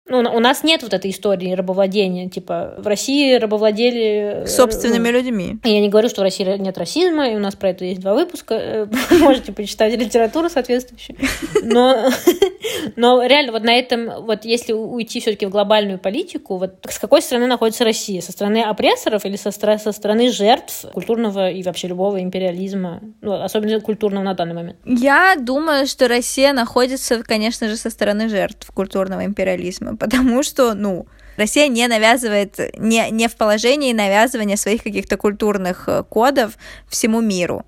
[0.06, 2.28] ну, у нас нет вот этой истории рабовладения.
[2.28, 4.42] Типа, в России рабовладели...
[4.42, 5.56] Э, Собственными ну, людьми.
[5.64, 8.12] Я не говорю, что в России нет расизма, и у нас про это есть два
[8.12, 8.54] выпуска.
[8.54, 8.86] Э,
[9.18, 11.16] можете почитать литературу соответствующую.
[11.62, 12.10] Но,
[12.96, 16.98] но реально, вот на этом, вот если уйти все таки в глобальную политику, вот с
[16.98, 18.20] какой стороны находится Россия?
[18.20, 23.00] Со стороны опрессоров или со, со стороны жертв культурного и вообще любого империализма?
[23.22, 24.76] Ну, особенно культурного на данный момент.
[24.84, 31.06] Я думаю, что Россия находится, конечно же, со стороны жертв культурного империализма потому что, ну,
[31.36, 36.56] Россия не навязывает, не, не в положении навязывания своих каких-то культурных э, кодов
[36.88, 37.64] всему миру.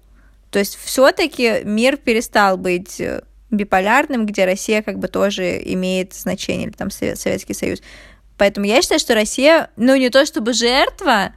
[0.50, 6.68] То есть все-таки мир перестал быть э, биполярным, где Россия как бы тоже имеет значение,
[6.68, 7.82] или там Советский Союз.
[8.38, 11.32] Поэтому я считаю, что Россия, ну не то чтобы жертва,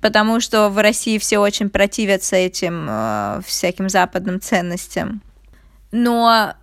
[0.00, 5.22] потому что в России все очень противятся этим э, всяким западным ценностям,
[5.90, 6.54] но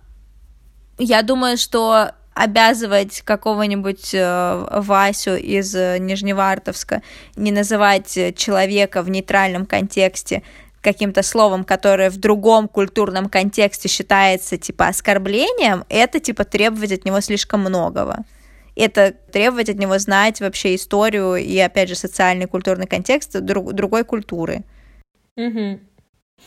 [0.98, 7.02] я думаю, что обязывать какого-нибудь э, Васю из э, Нижневартовска
[7.34, 10.42] не называть человека в нейтральном контексте
[10.82, 17.20] каким-то словом, которое в другом культурном контексте считается типа оскорблением, это типа требовать от него
[17.22, 18.18] слишком многого.
[18.76, 24.04] Это требовать от него знать вообще историю и, опять же, социальный культурный контекст друг, другой
[24.04, 24.62] культуры.
[25.36, 25.80] Угу.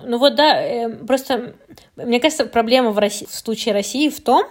[0.02, 1.56] Ну вот да, э, просто
[1.96, 4.46] мне кажется, проблема в, России, в случае России в том,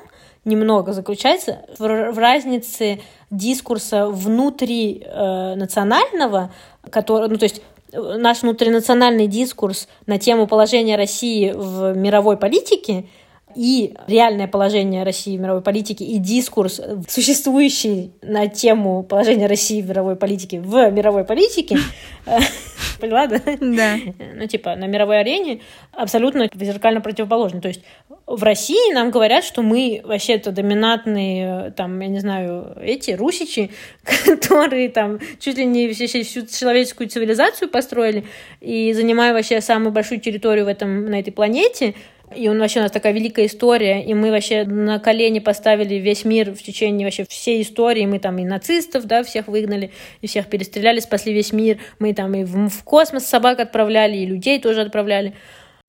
[0.44, 6.52] немного заключается в, в разнице дискурса внутри э, национального,
[6.90, 13.06] который, ну то есть э, наш внутринациональный дискурс на тему положения России в мировой политике
[13.54, 19.88] и реальное положение России в мировой политике и дискурс, существующий на тему положения России в
[19.88, 21.78] мировой политике в мировой политике,
[23.00, 23.40] поняла, да?
[23.60, 23.96] Да.
[24.34, 25.60] Ну, типа, на мировой арене
[25.92, 27.60] абсолютно зеркально противоположно.
[27.60, 27.82] То есть
[28.26, 33.70] в России нам говорят, что мы вообще-то доминантные, там, я не знаю, эти русичи,
[34.24, 38.24] которые там чуть ли не всю, всю человеческую цивилизацию построили
[38.60, 41.94] и занимая вообще самую большую территорию в этом, на этой планете,
[42.34, 46.24] и он вообще у нас такая великая история, и мы вообще на колени поставили весь
[46.24, 48.06] мир в течение вообще всей истории.
[48.06, 51.78] Мы там и нацистов, да, всех выгнали, и всех перестреляли, спасли весь мир.
[51.98, 55.34] Мы там и в, в космос собак отправляли, и людей тоже отправляли.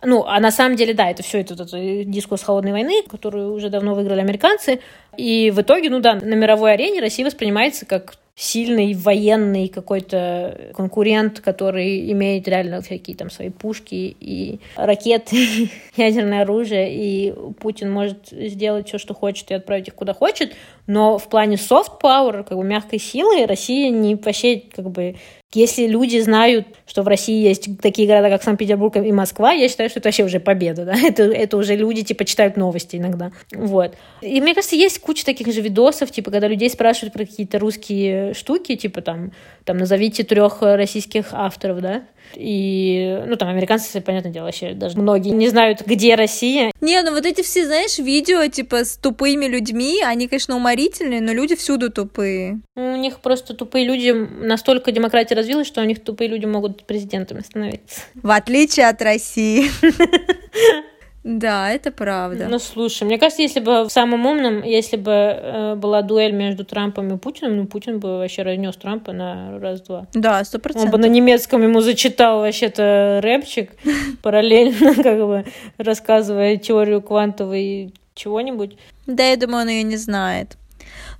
[0.01, 3.69] Ну, а на самом деле, да, это все это, это дискурс холодной войны, которую уже
[3.69, 4.79] давно выиграли американцы.
[5.19, 11.41] И в итоге, ну да, на мировой арене Россия воспринимается как сильный военный какой-то конкурент,
[11.41, 18.87] который имеет реально всякие там свои пушки и ракеты, ядерное оружие, и Путин может сделать
[18.87, 20.55] все, что хочет, и отправить их куда хочет,
[20.87, 25.15] но в плане soft power, как бы мягкой силы, Россия не вообще как бы
[25.53, 29.89] если люди знают, что в России есть такие города, как Санкт-Петербург и Москва, я считаю,
[29.89, 33.95] что это вообще уже победа, да, это, это уже люди, типа, читают новости иногда, вот.
[34.21, 38.35] И мне кажется, есть куча таких же видосов, типа, когда людей спрашивают про какие-то русские
[38.35, 39.31] штуки, типа, там,
[39.65, 42.03] там, назовите трех российских авторов, да,
[42.35, 46.71] и, ну, там, американцы, понятное дело, вообще даже многие не знают, где Россия.
[46.79, 51.33] Не, ну вот эти все, знаешь, видео, типа, с тупыми людьми, они, конечно, уморительные, но
[51.33, 52.61] люди всюду тупые.
[52.75, 57.39] У них просто тупые люди, настолько демократия развилась, что у них тупые люди могут президентами
[57.39, 58.01] становиться.
[58.13, 59.71] В отличие от России.
[61.29, 62.47] Да, это правда.
[62.49, 66.65] Ну, слушай, мне кажется, если бы в самом умном, если бы э, была дуэль между
[66.65, 70.07] Трампом и Путиным, ну, Путин бы вообще разнес Трампа на раз-два.
[70.15, 70.91] Да, сто процентов.
[70.91, 73.69] Он бы на немецком ему зачитал вообще-то рэпчик,
[74.23, 75.45] параллельно как бы
[75.77, 78.77] рассказывая теорию квантовой чего-нибудь.
[79.05, 80.57] Да, я думаю, он ее не знает.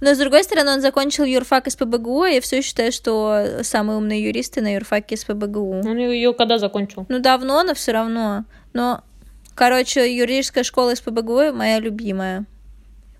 [0.02, 4.24] Но, с другой стороны, он закончил юрфак из ПБГУ, и все считаю, что самые умные
[4.24, 5.82] юристы на юрфаке из ПБГУ.
[5.86, 7.06] Он ее когда закончил?
[7.10, 8.46] Ну, давно, но все равно.
[8.74, 9.02] Но
[9.60, 12.46] Короче, юридическая школа из ПБГУ моя любимая.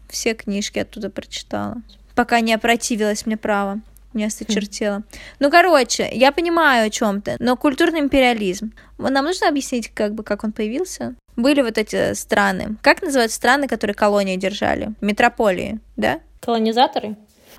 [0.08, 1.82] Все книжки оттуда прочитала.
[2.16, 3.82] Пока не опротивилась мне право.
[4.14, 5.04] Не осточертела.
[5.40, 8.72] Ну, короче, я понимаю о чем то но культурный империализм.
[8.98, 11.16] Нам нужно объяснить, как бы, как он появился?
[11.36, 12.78] Были вот эти страны.
[12.84, 14.94] Как называют страны, которые колонии держали?
[15.02, 16.22] Метрополии, да?
[16.40, 17.18] Колонизаторы?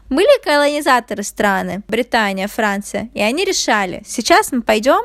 [0.09, 5.03] Были колонизаторы страны, Британия, Франция, и они решали, сейчас мы пойдем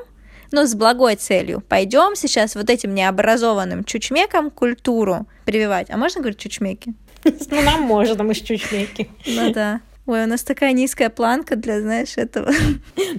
[0.51, 1.61] ну, с благой целью.
[1.67, 5.89] Пойдем сейчас вот этим необразованным чучмекам культуру прививать.
[5.89, 6.93] А можно говорить чучмеки?
[7.23, 9.09] Ну, нам можно, мы же чучмеки.
[9.25, 9.81] Ну да.
[10.05, 12.51] Ой, у нас такая низкая планка для, знаешь, этого.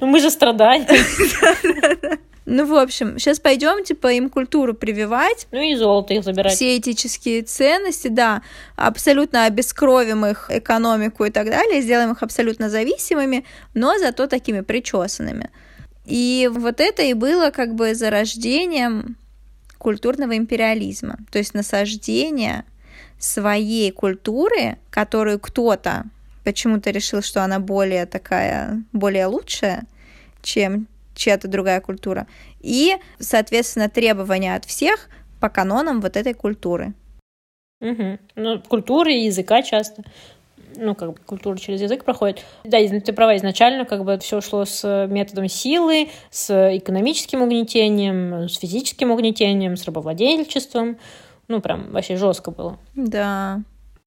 [0.01, 0.87] Ну мы же страдаем.
[2.49, 5.49] Ну, в общем, сейчас пойдем, типа, им культуру прививать.
[5.51, 6.55] Ну и золото их забирать.
[6.55, 8.43] Все этические ценности, да,
[8.77, 15.51] абсолютно обескровим их экономику и так далее, сделаем их абсолютно зависимыми, но зато такими причесанными.
[16.07, 19.17] И вот это и было как бы зарождением
[19.79, 22.65] культурного империализма, то есть насаждение
[23.19, 26.05] своей культуры, которую кто-то
[26.45, 29.85] почему-то решил, что она более такая, более лучшая,
[30.43, 32.27] чем чья-то другая культура,
[32.61, 35.09] и, соответственно, требования от всех
[35.41, 36.95] по канонам вот этой культуры.
[37.81, 38.19] Угу.
[38.37, 40.03] Ну, культуры языка часто
[40.77, 42.45] ну, как бы культура через язык проходит.
[42.65, 48.59] Да, ты права, изначально как бы все шло с методом силы, с экономическим угнетением, с
[48.59, 50.99] физическим угнетением, с рабовладельчеством.
[51.49, 52.79] Ну, прям вообще жестко было.
[52.95, 53.61] Да.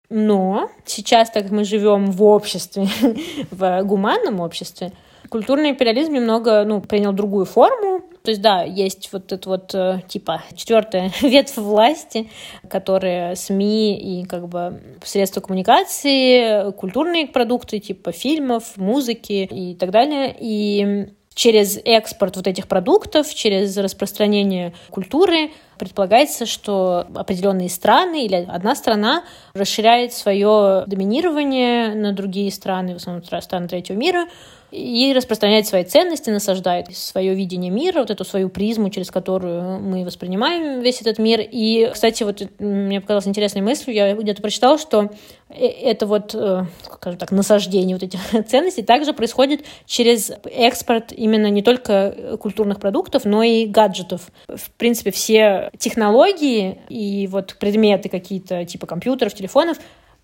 [0.10, 2.88] Но сейчас, так как мы живем в обществе,
[3.52, 4.94] в гуманном обществе,
[5.30, 10.02] культурный империализм немного, ну, принял другую форму, то есть, да, есть вот это вот, э,
[10.08, 12.30] типа, четвертая ветвь власти,
[12.70, 20.36] которые СМИ и, как бы, средства коммуникации, культурные продукты, типа фильмов, музыки и так далее.
[20.40, 28.76] И через экспорт вот этих продуктов, через распространение культуры предполагается, что определенные страны или одна
[28.76, 34.26] страна расширяет свое доминирование на другие страны, в основном страны третьего мира,
[34.72, 40.04] и распространяет свои ценности, насаждает свое видение мира, вот эту свою призму, через которую мы
[40.04, 41.40] воспринимаем весь этот мир.
[41.42, 45.10] И, кстати, вот мне показалась интересной мыслью, я где-то прочитала, что
[45.50, 51.48] э, это вот, э, скажем так, насаждение вот этих ценностей также происходит через экспорт именно
[51.48, 54.32] не только культурных продуктов, но и гаджетов.
[54.48, 59.78] В принципе, все технологии и вот предметы какие-то типа компьютеров, телефонов,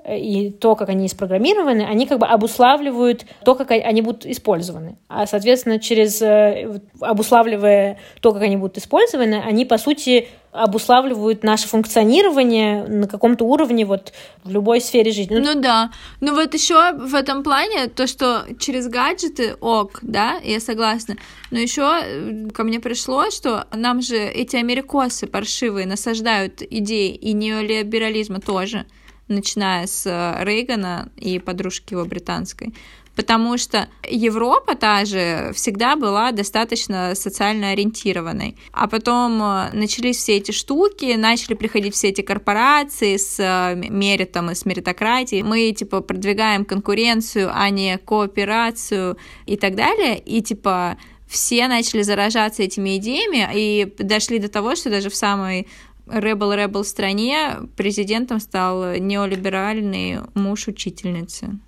[0.09, 4.97] и то, как они спрограммированы, они как бы обуславливают то, как они будут использованы.
[5.07, 11.67] А, соответственно, через э, обуславливая то, как они будут использованы, они, по сути, обуславливают наше
[11.67, 15.35] функционирование на каком-то уровне вот в любой сфере жизни.
[15.35, 15.91] Ну да.
[16.21, 21.15] Ну вот еще в этом плане то, что через гаджеты ок, да, я согласна.
[21.49, 27.33] Но еще э, ко мне пришло, что нам же эти америкосы паршивые насаждают идеи и
[27.33, 28.85] неолиберализма тоже
[29.28, 32.74] начиная с э, Рейгана и подружки его британской.
[33.15, 38.58] Потому что Европа та же всегда была достаточно социально ориентированной.
[38.71, 44.50] А потом э, начались все эти штуки, начали приходить все эти корпорации с э, меритом
[44.50, 45.44] и с меритократией.
[45.44, 50.17] Мы, типа, продвигаем конкуренцию, а не кооперацию и так далее.
[50.17, 50.98] И, типа,
[51.28, 55.67] все начали заражаться этими идеями и дошли до того, что даже в самой
[56.08, 61.60] Ребел-Ребел стране президентом стал неолиберальный муж учительницы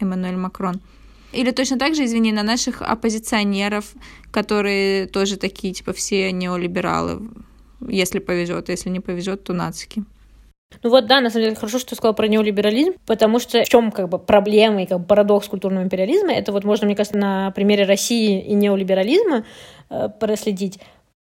[0.00, 0.80] Эммануэль Макрон.
[1.32, 3.92] Или точно так же, извини, на наших оппозиционеров,
[4.30, 7.20] которые тоже такие, типа, все неолибералы,
[7.86, 10.04] если повезет, если не повезет, то нацики.
[10.82, 13.68] Ну вот, да, на самом деле, хорошо, что ты сказал про неолиберализм, потому что в
[13.68, 17.18] чем как бы проблема и как бы парадокс культурного империализма, это вот можно, мне кажется,
[17.18, 19.44] на примере России и неолиберализма
[19.88, 20.78] э, проследить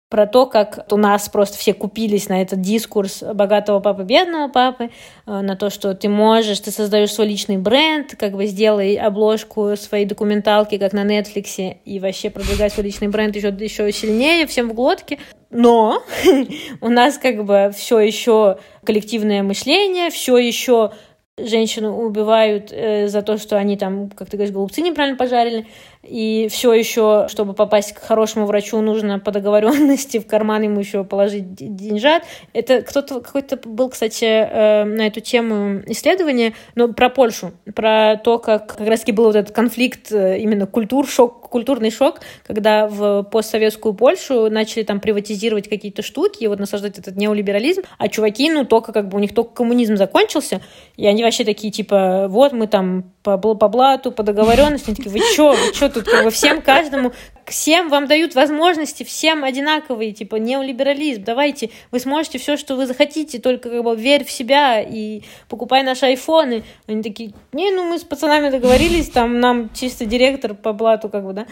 [0.10, 4.86] про то, как у нас просто все купились на этот дискурс богатого папы, бедного папы,
[4.86, 9.76] э, на то, что ты можешь, ты создаешь свой личный бренд, как бы сделай обложку
[9.76, 14.70] своей документалки, как на Netflix, и вообще продвигай свой личный бренд еще, еще сильнее, всем
[14.70, 15.20] в глотке.
[15.50, 16.02] Но
[16.82, 20.92] у нас как бы все еще коллективное мышление, все еще
[21.38, 25.68] женщину убивают э, за то, что они там, как ты говоришь, голубцы неправильно пожарили,
[26.04, 31.04] и все еще, чтобы попасть к хорошему врачу, нужно по договоренности в карман ему еще
[31.04, 32.24] положить деньжат.
[32.54, 38.40] Это кто-то какой-то был, кстати, э, на эту тему исследование, но про Польшу, про то,
[38.40, 42.88] как как раз таки был вот этот конфликт э, именно культур, шок, культурный шок, когда
[42.88, 48.52] в постсоветскую Польшу начали там приватизировать какие-то штуки и вот насаждать этот неолиберализм, а чуваки,
[48.52, 50.62] ну, только как бы у них только коммунизм закончился,
[50.96, 55.12] и они вообще такие, типа, вот мы там по, по блату, по договоренности, они такие,
[55.12, 57.14] вы чё, вы чё тут, как бы всем, каждому,
[57.46, 63.40] всем вам дают возможности, всем одинаковые, типа, неолиберализм, давайте, вы сможете все, что вы захотите,
[63.40, 66.64] только как бы верь в себя и покупай наши айфоны.
[66.88, 71.26] Они такие, не, ну мы с пацанами договорились, там нам чисто директор по блату, как
[71.26, 71.48] бы, да.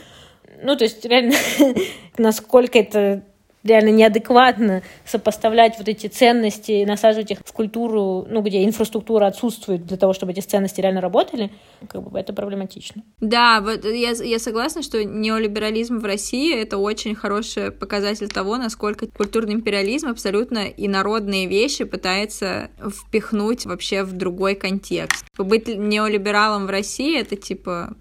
[0.61, 1.35] Ну, то есть, реально,
[2.17, 3.23] насколько это
[3.65, 9.85] реально неадекватно сопоставлять вот эти ценности и насаживать их в культуру, ну, где инфраструктура отсутствует
[9.85, 11.51] для того, чтобы эти ценности реально работали,
[11.89, 13.03] как бы это проблематично.
[13.19, 19.07] Да, вот я, я согласна, что неолиберализм в России— это очень хороший показатель того, насколько
[19.07, 25.25] культурный империализм абсолютно инородные вещи пытается впихнуть вообще в другой контекст.
[25.37, 27.95] Быть неолибералом в России— это типа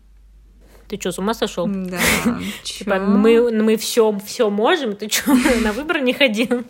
[0.88, 1.66] ты что, с ума сошел?
[1.66, 1.98] Да.
[2.62, 6.64] Типа, мы, мы все, все можем, ты что, на выбор не ходил?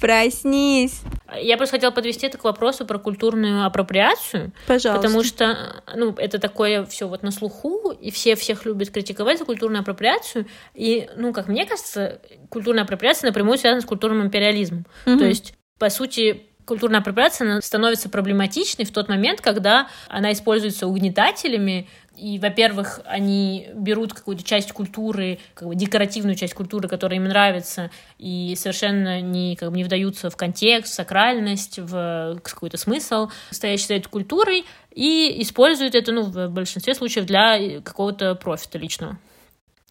[0.00, 1.02] Проснись.
[1.40, 4.52] Я просто хотела подвести это к вопросу про культурную апроприацию.
[4.66, 4.94] Пожалуйста.
[4.94, 9.44] Потому что, ну, это такое все вот на слуху, и все всех любят критиковать за
[9.44, 10.46] культурную апроприацию.
[10.74, 14.86] И, ну, как мне кажется, культурная апроприация напрямую связана с культурным империализмом.
[15.04, 15.18] Угу.
[15.18, 21.88] То есть, по сути, культурная апроприация становится проблематичной в тот момент, когда она используется угнетателями
[22.20, 27.90] и, во-первых, они берут какую-то часть культуры, как бы декоративную часть культуры, которая им нравится,
[28.18, 33.94] и совершенно не, как бы, не вдаются в контекст, сакральность, в какой-то смысл, стоящий за
[33.94, 39.18] этой культурой, и используют это, ну, в большинстве случаев для какого-то профита личного.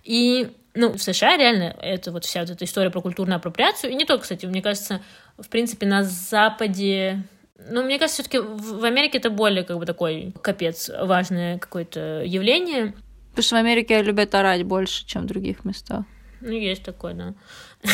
[0.03, 3.95] И ну, в США реально это вот вся вот эта история про культурную апроприацию, и
[3.95, 5.01] не только, кстати, мне кажется,
[5.37, 7.23] в принципе, на Западе
[7.67, 12.93] ну, мне кажется, все-таки в Америке это более как бы такой капец важное какое-то явление.
[13.31, 16.05] Потому что в Америке любят орать больше, чем в других местах.
[16.41, 17.33] Ну, есть такое, да.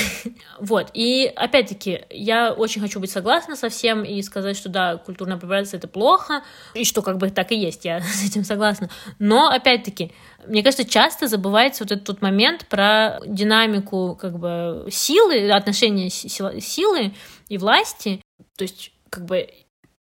[0.60, 5.38] вот, и опять-таки, я очень хочу быть согласна со всем и сказать, что да, культурная
[5.38, 6.44] апроприация— это плохо,
[6.74, 8.90] и что как бы так и есть, я с этим согласна.
[9.18, 10.12] Но, опять-таки,
[10.48, 17.14] мне кажется, часто забывается вот этот момент про динамику как бы силы, отношения силы
[17.50, 18.22] и власти.
[18.58, 19.48] То есть как бы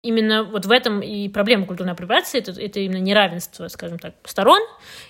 [0.06, 4.60] именно вот в этом и проблема культурной апроприации, это, это именно неравенство, скажем так, сторон,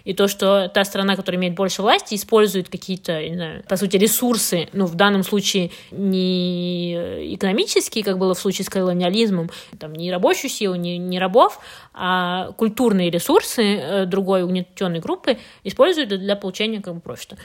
[0.05, 3.97] и то, что та страна, которая имеет больше власти, использует какие-то, не знаю, по сути,
[3.97, 10.11] ресурсы, ну, в данном случае не экономические, как было в случае с колониализмом, там, не
[10.11, 11.61] рабочую силу, не, не рабов,
[11.93, 17.37] а культурные ресурсы э, другой угнетенной группы используют для получения как бы профита.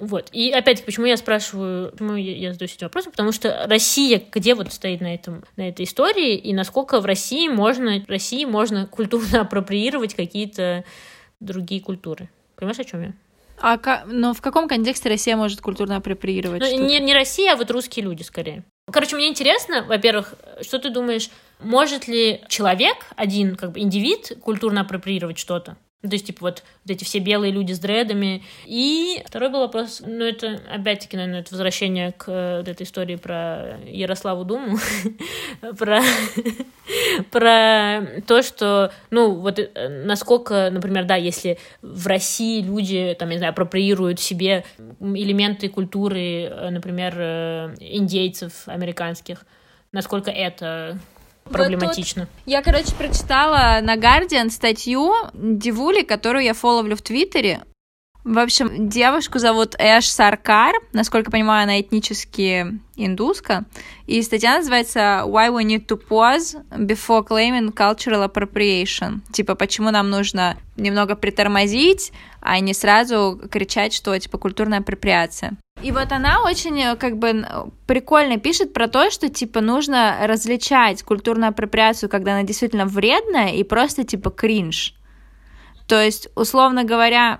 [0.00, 0.28] Вот.
[0.32, 4.54] И опять-таки, почему я спрашиваю, почему я, я задаюсь этим вопросом, потому что Россия где
[4.54, 8.86] вот стоит на, этом, на этой истории, и насколько в России можно, в России можно
[8.86, 10.84] культурно апроприировать какие-то
[11.40, 12.28] другие культуры.
[12.56, 13.12] Понимаешь, о чем я?
[13.58, 16.60] А но в каком контексте Россия может культурно апроприировать?
[16.60, 18.64] Ну, не, не Россия, а вот русские люди скорее.
[18.90, 24.82] Короче, мне интересно, во-первых, что ты думаешь, может ли человек, один как бы индивид, культурно
[24.82, 25.76] апроприировать что-то?
[26.06, 28.44] Ну, то есть, типа, вот, вот эти все белые люди с дредами.
[28.64, 33.16] И второй был вопрос, ну, это, опять-таки, наверное, это возвращение к э, вот этой истории
[33.16, 34.78] про Ярославу Думу,
[35.76, 36.00] про,
[37.32, 43.34] про то, что, ну, вот э, насколько, например, да, если в России люди, там, я
[43.34, 44.64] не знаю, апроприируют себе
[45.00, 49.44] элементы культуры, э, например, индейцев американских,
[49.90, 51.00] насколько это
[51.50, 52.22] проблематично.
[52.22, 57.62] Вот я, короче, прочитала на Guardian статью Дивули, которую я фоловлю в Твиттере.
[58.26, 63.66] В общем, девушку зовут Эш Саркар, насколько понимаю, она этнически индуска,
[64.08, 69.20] и статья называется «Why we need to pause before claiming cultural appropriation».
[69.32, 75.52] Типа, почему нам нужно немного притормозить, а не сразу кричать, что, типа, культурная апроприация.
[75.80, 77.46] И вот она очень, как бы,
[77.86, 83.62] прикольно пишет про то, что, типа, нужно различать культурную апроприацию, когда она действительно вредная, и
[83.62, 84.96] просто, типа, кринж.
[85.86, 87.38] То есть, условно говоря,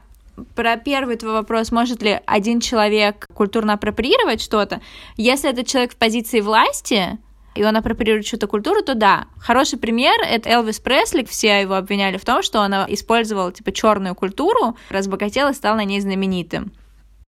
[0.55, 4.81] про первый твой вопрос, может ли один человек культурно апроприировать что-то,
[5.17, 7.19] если этот человек в позиции власти,
[7.55, 9.27] и он апроприирует чью-то культуру, то да.
[9.39, 11.25] Хороший пример— это Элвис Пресли.
[11.25, 15.85] Все его обвиняли в том, что он использовал, типа, черную культуру, разбогател и стал на
[15.85, 16.73] ней знаменитым.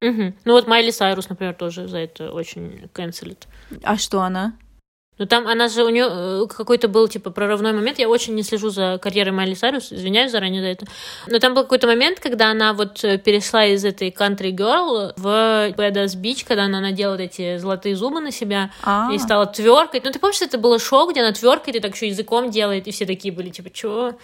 [0.03, 0.35] Угу.
[0.45, 3.49] Ну вот Майли Сайрус, например, тоже за это очень канцелит.
[3.83, 4.55] А что она?
[5.19, 7.99] Ну там она же, у нее э, какой-то был, типа, прорывной момент.
[7.99, 10.87] Я очень не слежу за карьерой Майли Сайрус, извиняюсь заранее за это.
[11.27, 15.75] Но там был какой-то момент, когда она вот э, перешла из этой country girl в
[15.77, 19.13] Badass Beach, когда она надела вот эти золотые зубы на себя А-а-а.
[19.13, 20.01] и стала тверкой.
[20.05, 22.93] Ну ты помнишь, это было шоу, где она тверкает и так еще языком делает, и
[22.93, 24.15] все такие были, типа, чего?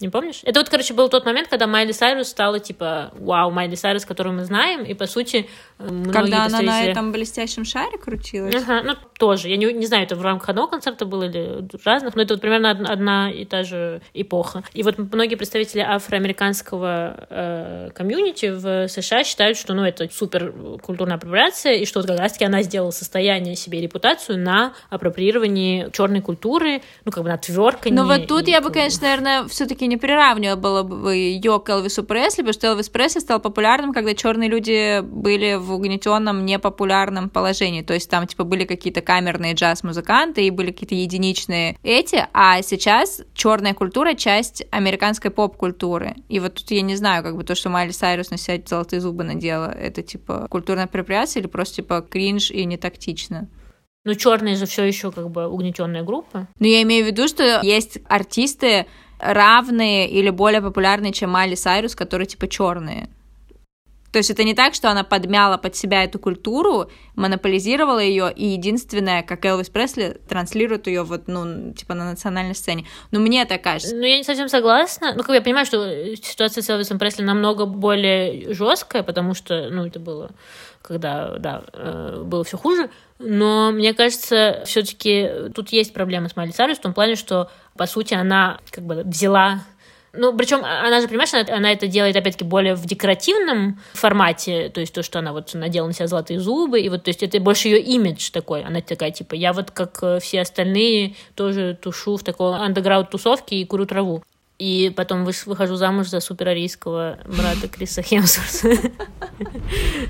[0.00, 0.40] Не помнишь?
[0.44, 4.34] Это вот, короче, был тот момент, когда Майли Сайрус стала, типа, вау, Майли Сайрус, которую
[4.34, 5.46] мы знаем, и, по сути,
[5.78, 8.54] многие Когда она на этом блестящем шаре крутилась?
[8.54, 9.48] Ага, ну, тоже.
[9.48, 12.40] Я не, не знаю, это в рамках одного концерта было или разных, но это вот
[12.40, 14.64] примерно одна и та же эпоха.
[14.72, 20.52] И вот многие представители афроамериканского э, комьюнити в США считают, что, ну, это супер
[20.82, 26.22] культурная апроприация, и что вот как раз-таки она сделала состояние себе репутацию на апроприировании черной
[26.22, 27.94] культуры, ну, как бы на тверкании.
[27.94, 32.40] Ну, вот тут я бы, конечно, наверное, все-таки не приравнивала бы ее к Элвису Пресли,
[32.40, 37.82] потому что Элвис Пресли стал популярным, когда черные люди были в угнетенном, непопулярном положении.
[37.82, 43.22] То есть там, типа, были какие-то камерные джаз-музыканты и были какие-то единичные эти, а сейчас
[43.34, 46.14] черная культура— часть американской поп-культуры.
[46.28, 49.00] И вот тут я не знаю, как бы то, что Майли Сайрус на себя золотые
[49.00, 53.48] зубы надела, это, типа, культурная апроприация или просто, типа, кринж и не тактично?
[54.04, 56.46] Ну, черные же все еще как бы угнетенная группа.
[56.60, 58.86] Ну, я имею в виду, что есть артисты,
[59.18, 63.08] равные или более популярные, чем Майли Сайрус, которые типа черные.
[64.12, 68.46] То есть это не так, что она подмяла под себя эту культуру, монополизировала ее, и
[68.46, 72.86] единственное, как Элвис Пресли, транслирует ее вот, ну, типа на национальной сцене.
[73.10, 73.94] Ну, мне так кажется.
[73.94, 75.14] Ну, я не совсем согласна.
[75.14, 79.86] Ну, как я понимаю, что ситуация с Элвисом Пресли намного более жесткая, потому что, ну,
[79.86, 80.30] это было
[80.82, 82.90] когда, да, э, было все хуже.
[83.18, 87.86] Но мне кажется, все-таки тут есть проблема с Майли Сайрус в том плане, что, по
[87.86, 89.60] сути, она как бы взяла
[90.12, 94.80] ну, причем она же, понимаешь, она, она это делает, опять-таки, более в декоративном формате, то
[94.80, 97.38] есть то, что она вот надела на себя золотые зубы, и вот, то есть это
[97.40, 102.16] больше ее имидж такой, она такая, типа, я вот, как э, все остальные, тоже тушу
[102.16, 104.22] в такой андеграунд-тусовке и курю траву
[104.60, 108.90] и потом выхожу замуж за суперарийского брата Криса Хемсворта.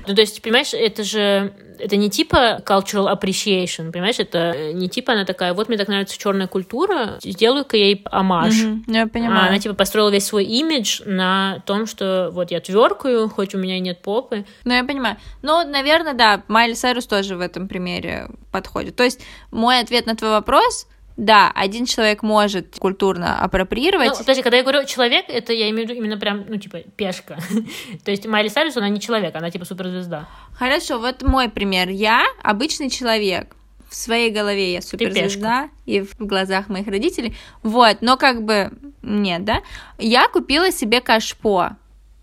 [0.07, 5.13] Ну, то есть, понимаешь, это же это не типа cultural appreciation, понимаешь, это не типа
[5.13, 8.53] она такая, вот мне так нравится черная культура, сделаю-ка ей амаш.
[8.87, 9.45] я понимаю.
[9.45, 13.57] А она типа построила весь свой имидж на том, что вот я тверкаю, хоть у
[13.57, 14.45] меня и нет попы.
[14.65, 15.15] Ну, я понимаю.
[15.41, 18.97] Ну, наверное, да, Майли Сайрус тоже в этом примере подходит.
[18.97, 20.87] То есть, мой ответ на твой вопрос—
[21.21, 24.09] да, один человек может культурно апроприировать.
[24.09, 26.79] Ну, подожди, когда я говорю человек, это я имею в виду именно прям, ну, типа,
[26.95, 27.37] пешка.
[28.03, 30.27] То есть Майли Сайрус, она не человек, она типа суперзвезда.
[30.55, 31.89] Хорошо, вот мой пример.
[31.89, 33.55] Я обычный человек.
[33.87, 37.35] В своей голове я суперзвезда, и в глазах моих родителей.
[37.61, 38.71] Вот, но как бы
[39.03, 39.61] нет, да?
[39.99, 41.75] Я купила себе кашпо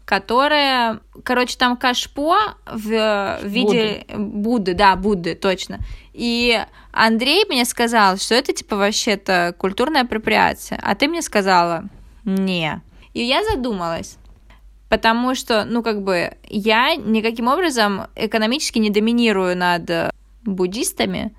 [0.09, 5.81] которая, короче, там кашпо в виде Будды, Будды да, Будды, точно.
[6.15, 6.59] И
[6.93, 11.85] Андрей мне сказал, что это типа вообще-то культурная апроприация, а ты мне сказала,
[12.25, 12.81] не.
[13.13, 14.17] И я задумалась,
[14.89, 21.35] Потому что, ну, как бы, я никаким образом экономически не доминирую над буддистами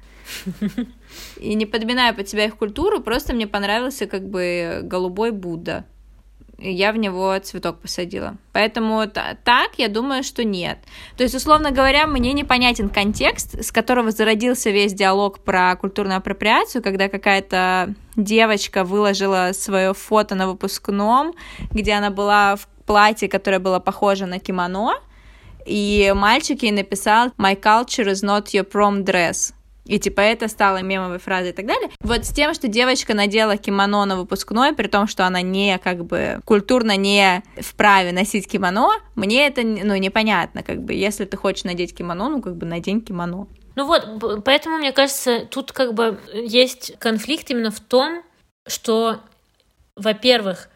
[1.38, 5.86] и не подминаю под себя их культуру, просто мне понравился как бы голубой Будда
[6.62, 8.38] я в него цветок посадила.
[8.53, 10.80] Поэтому так, я думаю, что нет.
[11.18, 16.84] То есть, условно говоря, мне непонятен контекст, с которого зародился весь диалог про культурную апроприацию,
[16.84, 21.34] когда какая-то девочка выложила свое фото на выпускном,
[21.72, 24.95] где она была в платье, которое было похоже на кимоно,
[25.66, 29.53] и мальчик ей написал «My culture is not your prom dress».
[29.89, 31.89] И типа это стало мемовой фразой и так далее.
[32.01, 36.05] Вот с тем, что девочка надела кимоно на выпускной, при том, что она не как
[36.05, 41.63] бы культурно не вправе носить кимоно, мне это ну непонятно, как бы если ты хочешь
[41.63, 43.47] надеть кимоно, ну как бы надень кимоно.
[43.75, 48.23] Ну вот, поэтому мне кажется, тут как бы есть конфликт именно в том,
[48.67, 49.21] что,
[49.95, 50.69] во-первых,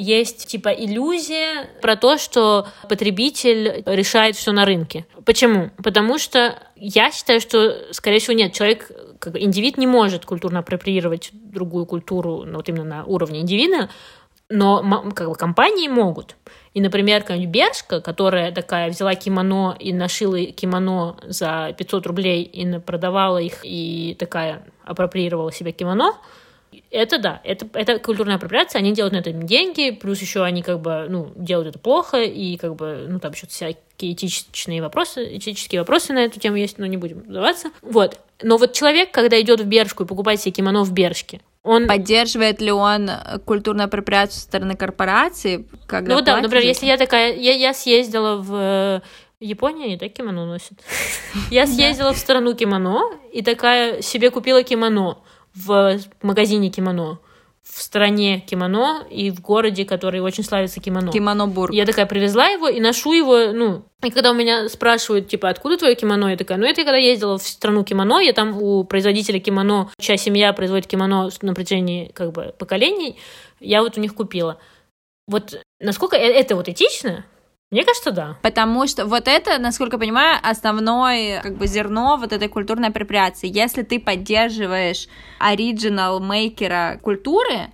[0.00, 5.06] есть типа иллюзия про то, что потребитель решает все на рынке.
[5.24, 5.70] Почему?
[5.82, 11.30] Потому что я считаю, что, скорее всего, нет, человек, как индивид не может культурно апроприировать
[11.32, 13.90] другую культуру, ну, вот именно на уровне индивида,
[14.48, 16.36] но как бы компании могут.
[16.74, 22.78] И, например, какая-нибудь Бершка, которая такая взяла кимоно и нашила кимоно за 500 рублей и
[22.78, 26.14] продавала их, и такая апроприировала себе кимоно,
[26.90, 30.80] это да, это, это культурная апроприация, они делают на этом деньги, плюс еще они как
[30.80, 35.80] бы, ну, делают это плохо, и как бы, ну, там еще всякие этичные вопросы, этические
[35.80, 37.70] вопросы на эту тему есть, но не будем вдаваться.
[37.82, 38.18] Вот.
[38.42, 41.86] Но вот человек, когда идет в Бершку и покупает себе кимоно в Бершке, он...
[41.86, 43.10] Поддерживает ли он
[43.44, 45.66] культурную апроприацию со стороны корпорации?
[45.86, 49.02] Когда ну да, например, если я такая, я, я съездила в
[49.40, 50.72] Япония не так кимоно носит.
[51.50, 55.18] Я съездила в страну кимоно и такая себе купила кимоно
[55.54, 57.18] в магазине кимоно
[57.62, 61.12] в стране кимоно и в городе, который очень славится кимоно.
[61.12, 61.72] Кимонобург.
[61.72, 65.76] Я такая привезла его и ношу его, ну, и когда у меня спрашивают, типа, откуда
[65.76, 68.84] твое кимоно, я такая, ну, это я когда ездила в страну кимоно, я там у
[68.84, 73.18] производителя кимоно, чья семья производит кимоно на протяжении, как бы, поколений,
[73.60, 74.58] я вот у них купила.
[75.28, 77.24] Вот насколько э, это вот этично,
[77.70, 78.36] мне кажется, да.
[78.42, 83.48] Потому что вот это, насколько я понимаю, основное как бы зерно вот этой культурной апроприации.
[83.48, 85.06] Если ты поддерживаешь
[85.38, 87.70] оригинал мейкера культуры,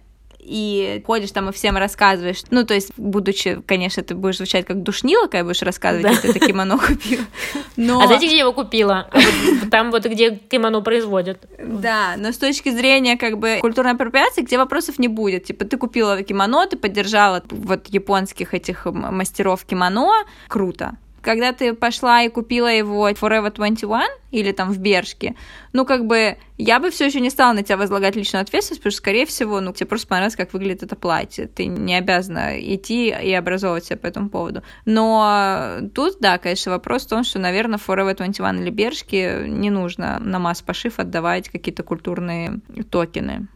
[0.46, 2.42] и ходишь там и всем рассказываешь.
[2.50, 6.32] Ну, то есть, будучи, конечно, ты будешь звучать как душнила, когда будешь рассказывать, да.
[6.32, 7.20] ты кимоно купил.
[7.76, 8.00] Но...
[8.00, 9.08] А знаете, где я его купила?
[9.10, 11.46] А вот, там вот, где кимоно производят.
[11.58, 15.44] Да, но с точки зрения как бы культурной апроприации, где вопросов не будет.
[15.44, 20.96] Типа, ты купила кимоно, ты поддержала вот японских этих мастеров кимоно, круто
[21.26, 25.34] когда ты пошла и купила его Forever 21 или там в Бершке,
[25.72, 28.92] ну, как бы, я бы все еще не стала на тебя возлагать личную ответственность, потому
[28.92, 31.48] что, скорее всего, ну, тебе просто понравилось, как выглядит это платье.
[31.48, 34.62] Ты не обязана идти и образовывать себя по этому поводу.
[34.84, 40.20] Но тут, да, конечно, вопрос в том, что, наверное, Forever 21 или Бершки не нужно
[40.20, 43.48] на масс-пошив отдавать какие-то культурные токены.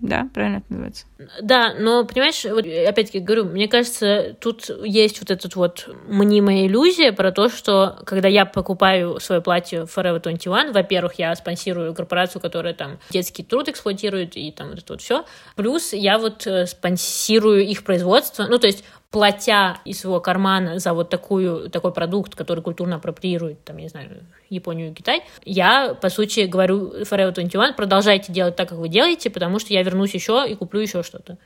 [0.00, 1.06] Да, правильно это называется?
[1.42, 7.12] Да, но, понимаешь, вот, опять-таки говорю, мне кажется, тут есть вот эта вот мнимая иллюзия
[7.12, 12.74] про то, что когда я покупаю свое платье Forever 21, во-первых, я спонсирую корпорацию, которая
[12.74, 15.24] там детский труд эксплуатирует и там вот это вот все.
[15.56, 18.46] Плюс я вот э, спонсирую их производство.
[18.48, 23.64] Ну, то есть платя из своего кармана за вот такую, такой продукт, который культурно апроприирует,
[23.64, 28.56] там, я не знаю, Японию и Китай, я, по сути, говорю Forever 21, продолжайте делать
[28.56, 31.38] так, как вы делаете, потому что я вернусь еще и куплю еще что-то.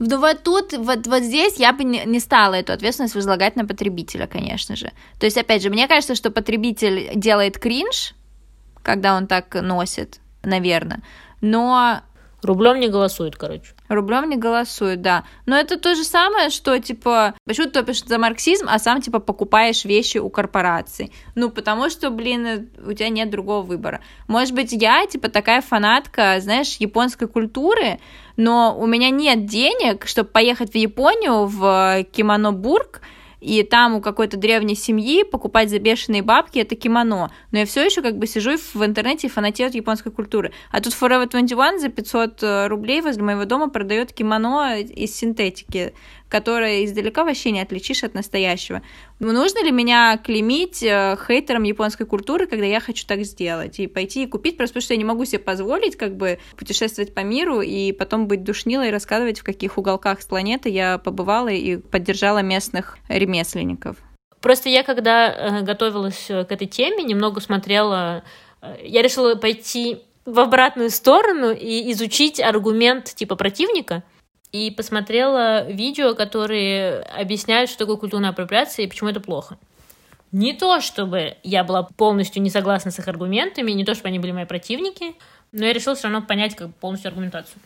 [0.00, 4.26] Ну вот тут, вот, вот здесь я бы не, стала эту ответственность возлагать на потребителя,
[4.26, 4.90] конечно же.
[5.20, 8.14] То есть, опять же, мне кажется, что потребитель делает кринж,
[8.82, 11.02] когда он так носит, наверное,
[11.40, 12.00] но
[12.44, 13.72] Рублем не голосуют, короче.
[13.88, 15.24] Рублем не голосуют, да.
[15.46, 19.18] Но это то же самое, что, типа, почему ты топишь за марксизм, а сам, типа,
[19.18, 21.10] покупаешь вещи у корпораций?
[21.34, 24.00] Ну, потому что, блин, у тебя нет другого выбора.
[24.28, 27.98] Может быть, я, типа, такая фанатка, знаешь, японской культуры,
[28.36, 33.00] но у меня нет денег, чтобы поехать в Японию, в Кимонобург,
[33.44, 37.30] и там у какой-то древней семьи покупать за бешеные бабки это кимоно.
[37.50, 40.52] Но я все еще как бы сижу в интернете и фанатею от японской культуры.
[40.70, 45.92] А тут Forever 21 за 500 э, рублей возле моего дома продает кимоно из синтетики
[46.28, 48.82] которое издалека вообще не отличишь от настоящего.
[49.20, 53.78] Нужно ли меня клеймить э, хейтером японской культуры, когда я хочу так сделать?
[53.78, 57.14] И пойти и купить, просто потому что я не могу себе позволить как бы путешествовать
[57.14, 61.48] по миру и потом быть душнилой и рассказывать, в каких уголках с планеты я побывала
[61.48, 63.96] и поддержала местных ремесленников.
[64.40, 68.24] Просто я, когда э, готовилась к этой теме, немного смотрела...
[68.60, 74.02] Э, я решила пойти в обратную сторону и изучить аргумент типа противника—
[74.54, 79.58] и посмотрела видео, которые объясняют, что такое культурная апроприация и почему это плохо.
[80.30, 84.20] Не то, чтобы я была полностью не согласна с их аргументами, не то, чтобы они
[84.20, 85.16] были мои противники,
[85.50, 87.60] но я решила все равно понять как полностью аргументацию.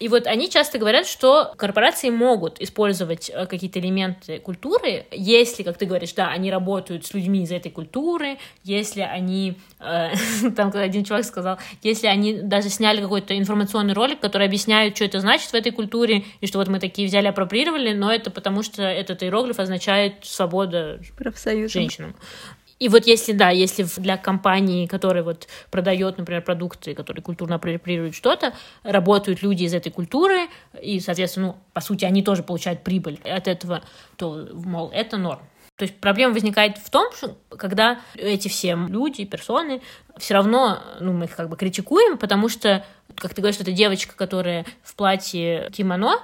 [0.00, 5.76] И вот они часто говорят, что корпорации могут использовать э, какие-то элементы культуры, если, как
[5.76, 10.08] ты говоришь, да, они работают с людьми из этой культуры, если они, э,
[10.56, 15.20] там один чувак сказал, если они даже сняли какой-то информационный ролик, который объясняет, что это
[15.20, 18.82] значит в этой культуре, и что вот мы такие взяли, апроприировали, но это потому, что
[18.82, 20.98] этот иероглиф означает свобода
[21.68, 22.16] женщинам.
[22.80, 28.14] И вот если, да, если для компании, которая вот продает, например, продукты, которые культурно апроприируют
[28.14, 30.48] что-то, работают люди из этой культуры,
[30.80, 33.82] и, соответственно, ну, по сути, они тоже получают прибыль от этого,
[34.16, 35.40] то, мол, это норм.
[35.76, 39.82] То есть проблема возникает в том, что когда эти все люди, персоны,
[40.16, 44.14] все равно, ну, мы их как бы критикуем, потому что, как ты говоришь, это девочка,
[44.16, 46.20] которая в платье кимоно,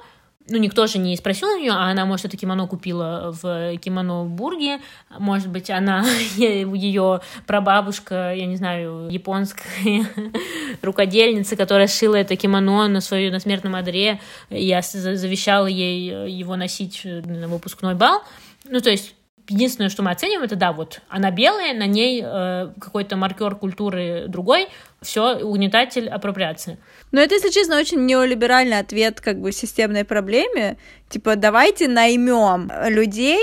[0.48, 4.24] ну, никто же не спросил у нее, а она, может, это кимоно купила в кимоно
[4.24, 4.78] Бурге,
[5.18, 10.06] может быть, она, ее прабабушка, я не знаю, японская
[10.82, 17.02] рукодельница, которая шила это кимоно на свою на смертном одре, я завещала ей его носить
[17.04, 18.22] на выпускной бал.
[18.68, 19.15] Ну, то есть
[19.48, 24.24] единственное, что мы оценим, это да, вот она белая, на ней э, какой-то маркер культуры
[24.28, 24.68] другой,
[25.02, 26.78] все, угнетатель, апроприация.
[27.12, 30.76] Но это, если честно, очень неолиберальный ответ как бы системной проблеме.
[31.08, 33.40] Типа, давайте наймем людей,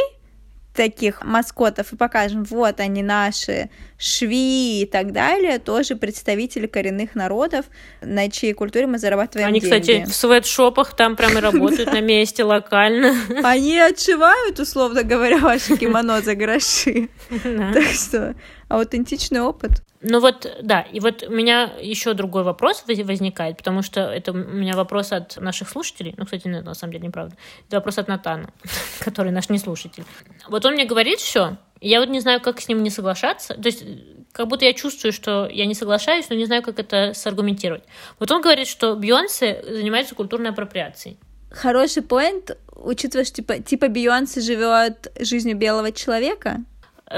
[0.73, 7.65] таких маскотов и покажем, вот они наши шви и так далее, тоже представители коренных народов,
[8.01, 9.71] на чьей культуре мы зарабатываем Они, деньги.
[9.71, 13.15] кстати, в свет-шопах там прям и работают на месте локально.
[13.43, 17.09] Они отшивают, условно говоря, ваши кимоно за гроши.
[17.73, 18.35] Так что
[18.73, 19.83] аутентичный опыт.
[20.01, 24.35] Ну вот, да, и вот у меня еще другой вопрос возникает, потому что это у
[24.35, 28.07] меня вопрос от наших слушателей, ну, кстати, нет, на самом деле неправда, это вопрос от
[28.07, 28.49] Натана,
[28.99, 30.03] который наш не слушатель.
[30.49, 33.65] Вот он мне говорит все, я вот не знаю, как с ним не соглашаться, то
[33.65, 33.85] есть
[34.33, 37.83] как будто я чувствую, что я не соглашаюсь, но не знаю, как это саргументировать.
[38.19, 41.17] Вот он говорит, что Бейонсе занимается культурной апроприацией.
[41.51, 46.72] Хороший поинт, учитывая, что типа, типа Бейонсе живет жизнью белого человека, Э,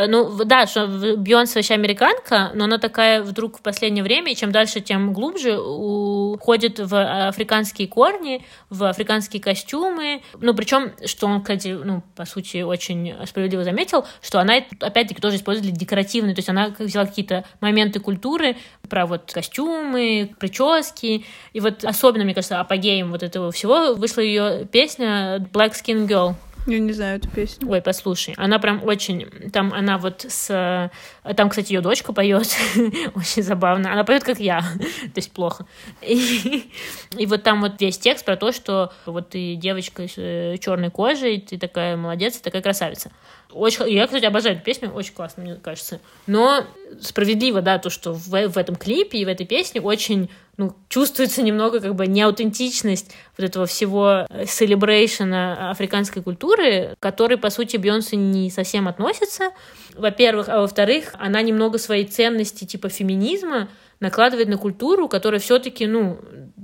[0.07, 4.51] ну, да, что Бейонсе вообще американка, но она такая вдруг в последнее время, и чем
[4.51, 10.21] дальше, тем глубже уходит в африканские корни, в африканские костюмы.
[10.39, 15.37] Ну, причем, что он, кстати, ну, по сути, очень справедливо заметил, что она, опять-таки, тоже
[15.37, 18.57] использует декоративные, то есть она взяла какие-то моменты культуры
[18.89, 24.65] про вот костюмы, прически, и вот особенно, мне кажется, апогеем вот этого всего вышла ее
[24.65, 26.35] песня Black Skin Girl.
[26.67, 27.69] Я не знаю эту песню.
[27.69, 28.33] Ой, послушай.
[28.37, 29.29] Она прям очень...
[29.51, 30.91] Там она вот с...
[31.35, 32.47] Там, кстати, ее дочка поет.
[33.15, 33.93] очень забавно.
[33.93, 34.61] Она поет как я.
[35.13, 35.67] То есть плохо.
[36.01, 36.69] И,
[37.17, 40.89] и вот там вот весь текст про то, что вот ты девочка с э, черной
[40.89, 43.11] кожей, ты такая молодец, такая красавица.
[43.51, 45.99] Очень, я, кстати, обожаю эту песню, очень классно, мне кажется.
[46.27, 46.65] Но
[46.99, 51.41] справедливо, да, то, что в, в этом клипе и в этой песне очень ну, чувствуется
[51.41, 58.15] немного как бы неаутентичность вот этого всего селебрейшена африканской культуры, к которой, по сути, Бейонсе
[58.15, 59.51] не совсем относится,
[59.95, 66.19] во-первых, а во-вторых, она немного свои ценности типа феминизма накладывает на культуру, которая все-таки, ну,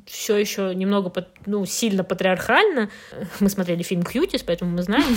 [0.05, 1.11] все еще немного,
[1.45, 2.89] ну, сильно патриархально.
[3.39, 5.15] Мы смотрели фильм «Кьютис», поэтому мы знаем.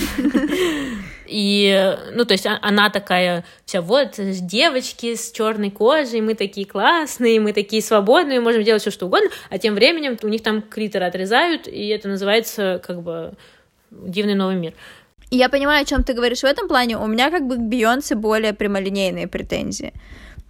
[1.26, 6.66] И, ну, то есть а, она такая вся вот девочки с черной кожей, мы такие
[6.66, 10.62] классные, мы такие свободные, можем делать все что угодно, а тем временем у них там
[10.62, 13.34] критеры отрезают, и это называется как бы
[13.90, 14.74] дивный новый мир.
[15.30, 16.96] Я понимаю, о чем ты говоришь в этом плане.
[16.96, 19.92] У меня как бы к Бейонсе более прямолинейные претензии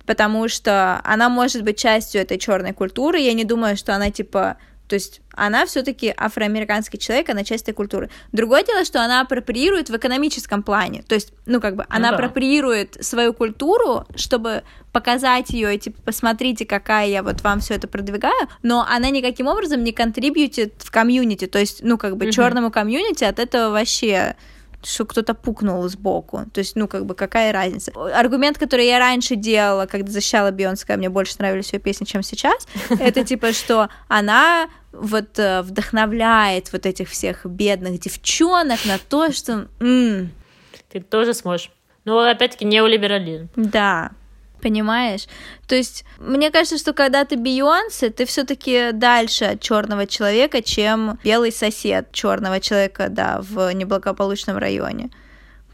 [0.07, 3.19] потому что она может быть частью этой черной культуры.
[3.21, 4.59] Я не думаю, что она типа
[4.89, 8.11] то есть она все-таки афроамериканский человек, она часть этой культуры.
[8.33, 11.03] Другое дело, что она апроприирует в экономическом плане.
[11.09, 12.25] То есть, ну, как бы, она ну, да.
[12.25, 14.63] апроприирует свою культуру, чтобы
[14.93, 19.47] показать ее и типа, посмотрите, какая я вот вам все это продвигаю, но она никаким
[19.47, 21.47] образом не контрибьютит в комьюнити.
[21.47, 22.33] То есть, ну, как бы, угу.
[22.33, 24.37] черному комьюнити от этого вообще
[24.85, 26.45] что кто-то пукнул сбоку.
[26.53, 27.93] То есть, ну, как бы, какая разница?
[28.15, 32.67] Аргумент, который я раньше делала, когда защищала Бейонсе, мне больше нравились ее песни, чем сейчас,
[32.91, 39.69] это типа, что она вот э, вдохновляет вот этих всех бедных девчонок на то, что...
[39.79, 41.73] Ты тоже сможешь.
[42.05, 43.49] Ну, опять-таки, неолиберализм.
[43.57, 44.13] Да
[44.65, 45.27] понимаешь?
[45.67, 51.19] То есть, мне кажется, что когда ты Бейонсе, ты все-таки дальше от черного человека, чем
[51.23, 55.11] белый сосед черного человека, да, в неблагополучном районе.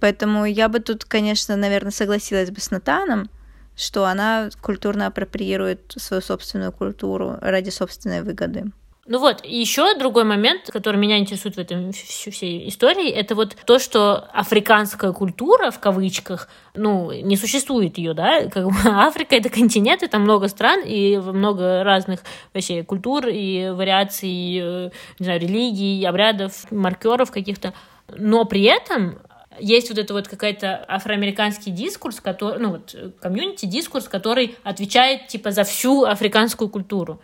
[0.01, 3.31] Поэтому я бы тут, конечно, наверное, согласилась бы с Натаном,
[3.77, 8.73] что она культурно апроприирует свою собственную культуру ради собственной выгоды.
[9.11, 13.81] Ну вот, еще другой момент, который меня интересует в этом всей истории, это вот то,
[13.81, 20.09] что африканская культура, в кавычках, ну, не существует ее, да, как бы Африка— это континент,
[20.09, 22.21] там много стран, и много разных
[22.55, 27.75] вообще культур и вариаций, э, не знаю, религий, обрядов, маркеров каких-то,
[28.17, 29.19] но при этом
[29.59, 35.51] есть вот это вот какой-то афроамериканский дискурс, который, ну вот комьюнити дискурс, который отвечает типа
[35.51, 37.21] за всю африканскую культуру.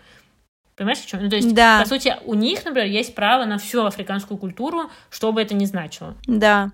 [0.77, 1.23] Понимаешь, в чем?
[1.23, 1.81] Ну, то есть, да.
[1.81, 5.65] по сути, у них, например, есть право на всю африканскую культуру, что бы это ни
[5.65, 6.15] значило.
[6.27, 6.71] Да,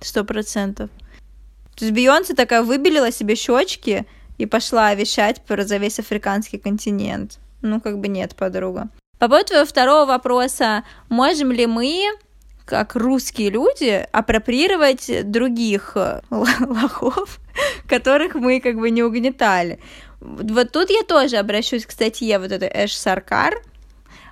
[0.00, 0.90] сто процентов.
[1.76, 4.04] То есть Бейонсе такая выбелила себе щечки
[4.38, 7.38] и пошла вещать про за весь африканский континент.
[7.62, 8.88] Ну, как бы нет, подруга.
[9.18, 12.04] По поводу твоего второго вопроса, можем ли мы,
[12.64, 17.38] как русские люди, апроприировать других э, лохов,
[17.86, 19.78] которых мы как бы не угнетали?
[20.20, 23.62] Вот тут я тоже обращусь к статье вот этой Эш Саркар,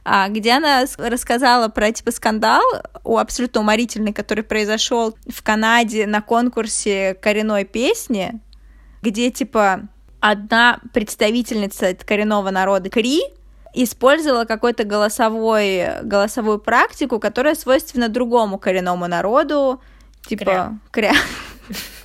[0.04, 2.62] а, где она рассказала про типа скандал
[3.04, 8.40] у абсолютно уморительный, который произошел в Канаде на конкурсе коренной песни,
[9.02, 9.88] где типа
[10.20, 13.20] одна представительница коренного народа Кри
[13.74, 19.82] использовала какой-то голосовой, голосовую практику, которая свойственна другому коренному народу,
[20.26, 21.12] типа кря.
[21.12, 21.14] кря.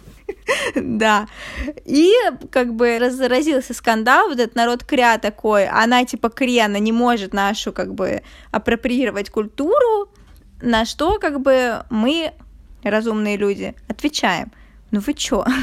[0.75, 1.27] Да.
[1.85, 2.11] И
[2.51, 7.71] как бы разразился скандал, вот этот народ кря такой, она типа крена не может нашу
[7.71, 8.21] как бы
[8.51, 10.11] апроприировать культуру,
[10.61, 12.33] на что как бы мы,
[12.83, 14.51] разумные люди, отвечаем,
[14.91, 15.45] ну вы чё?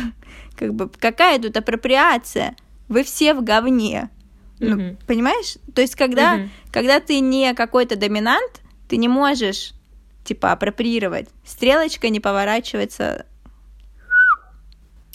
[0.57, 2.57] Как бы какая тут апроприация?
[2.89, 4.09] Вы все в говне.
[4.59, 4.99] Ну, mm-hmm.
[5.07, 5.57] понимаешь?
[5.75, 6.49] То есть, когда, mm-hmm.
[6.73, 9.75] когда ты не какой-то доминант, ты не можешь,
[10.25, 11.29] типа, апроприировать.
[11.45, 13.27] Стрелочка не поворачивается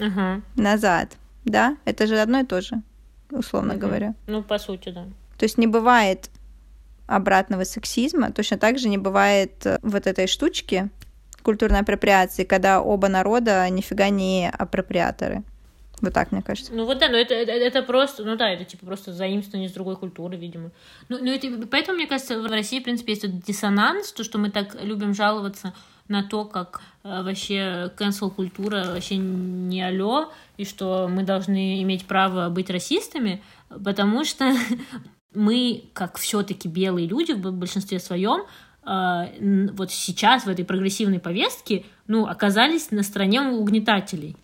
[0.01, 0.41] ага.
[0.55, 1.77] назад, да?
[1.85, 2.81] Это же одно и то же,
[3.31, 3.81] условно угу.
[3.81, 4.15] говоря.
[4.27, 5.05] Ну, по сути, да.
[5.37, 6.29] То есть не бывает
[7.07, 10.89] обратного сексизма, точно так же не бывает э, вот этой штучки
[11.41, 15.43] культурной апроприации, когда оба народа нифига не апроприаторы.
[16.01, 16.73] Вот так, мне кажется.
[16.73, 19.73] Ну вот да, но это, это, это просто, ну да, это типа просто заимствование с
[19.73, 20.71] другой культуры, видимо.
[21.09, 24.39] Ну, ну это, поэтому, мне кажется, в России, в принципе, есть этот диссонанс, то, что
[24.39, 25.73] мы так любим жаловаться
[26.11, 32.05] на то, как э, вообще cancel культура вообще не алё, и что мы должны иметь
[32.05, 34.53] право быть расистами, потому что
[35.33, 38.43] мы, как все-таки белые люди в большинстве своем,
[38.85, 44.35] э, вот сейчас в этой прогрессивной повестке, ну, оказались на стороне угнетателей.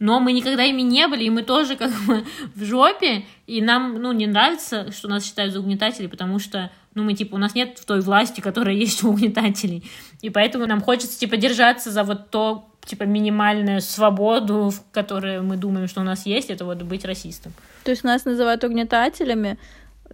[0.00, 3.94] Но мы никогда ими не были, и мы тоже как бы в жопе, и нам,
[3.94, 7.54] ну, не нравится, что нас считают за угнетателей, потому что, ну, мы, типа, у нас
[7.54, 9.84] нет той власти, которая есть у угнетателей,
[10.22, 15.56] и поэтому нам хочется, типа, держаться за вот то, типа, минимальную свободу, в которой мы
[15.56, 17.52] думаем, что у нас есть, это вот быть расистом.
[17.84, 19.58] То есть нас называют угнетателями,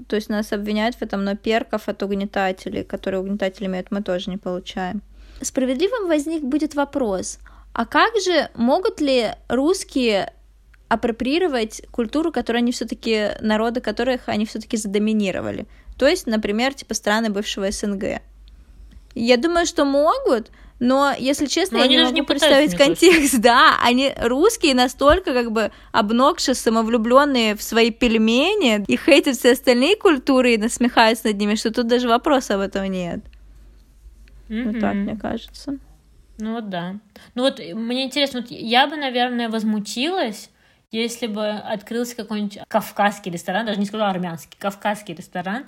[0.08, 4.30] то есть нас обвиняют в этом, но перков от угнетателей, которые угнетателями это мы тоже
[4.30, 5.02] не получаем.
[5.42, 7.38] Справедливым возник будет вопрос,
[7.72, 10.32] а как же могут ли русские
[10.88, 15.66] апроприировать культуру, которую они все-таки, народы которых они все-таки задоминировали?
[16.00, 18.22] То есть, например, типа страны бывшего СНГ.
[19.14, 23.38] Я думаю, что могут, но, если честно, но я не могу не представить контекст.
[23.38, 29.96] Да, они русские настолько как бы обнокшие, самовлюбленные в свои пельмени и хейтят все остальные
[29.96, 33.20] культуры и насмехаются над ними, что тут даже вопроса об этом нет.
[34.48, 34.72] Mm-hmm.
[34.72, 35.76] Вот так, мне кажется.
[36.38, 36.94] Ну вот да.
[37.34, 40.48] Ну вот мне интересно, вот я бы, наверное, возмутилась,
[40.90, 45.66] если бы открылся какой-нибудь кавказский ресторан, даже не сказала армянский, кавказский ресторан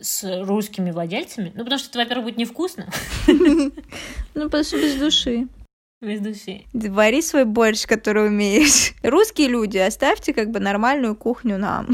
[0.00, 1.52] с русскими владельцами.
[1.54, 2.86] Ну, потому что это, во-первых, будет невкусно.
[4.36, 5.46] Ну, потому что без души.
[6.00, 6.64] Без души.
[6.72, 8.94] Вари свой борщ, который умеешь.
[9.04, 11.86] Русские люди, оставьте как бы нормальную кухню нам.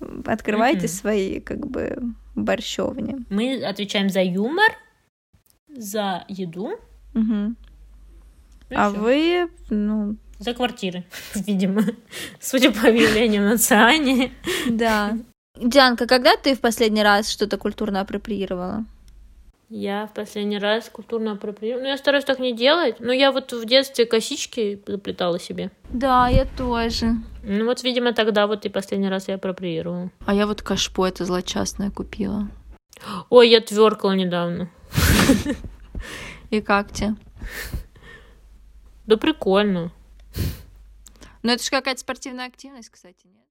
[0.26, 1.96] Открывайте свои как бы
[2.34, 3.24] борщевни.
[3.30, 4.72] Мы отвечаем за юмор,
[5.68, 6.72] за еду.
[8.74, 10.16] А вы, ну...
[10.42, 11.82] За квартиры, видимо.
[12.40, 14.32] Судя по объявлениям на ЦИАНе.
[14.68, 15.16] Да.
[15.56, 18.84] Дианка, когда ты в последний раз что-то культурно апроприировала?
[19.68, 21.84] Я в последний раз культурно апроприировала.
[21.84, 22.96] Ну, я стараюсь так не делать.
[22.98, 25.70] Но я вот в детстве косички заплетала себе.
[25.90, 27.12] Да, я тоже.
[27.44, 30.10] Ну вот, видимо, тогда вот и последний раз я апроприировала.
[30.26, 32.48] А я вот кашпо это злочастное купила.
[33.30, 34.68] Ой, я тверкала недавно.
[36.50, 37.14] И как тебе?
[39.06, 39.92] Да прикольно.
[41.42, 43.41] Ну это же какая-то спортивная активность, кстати, нет?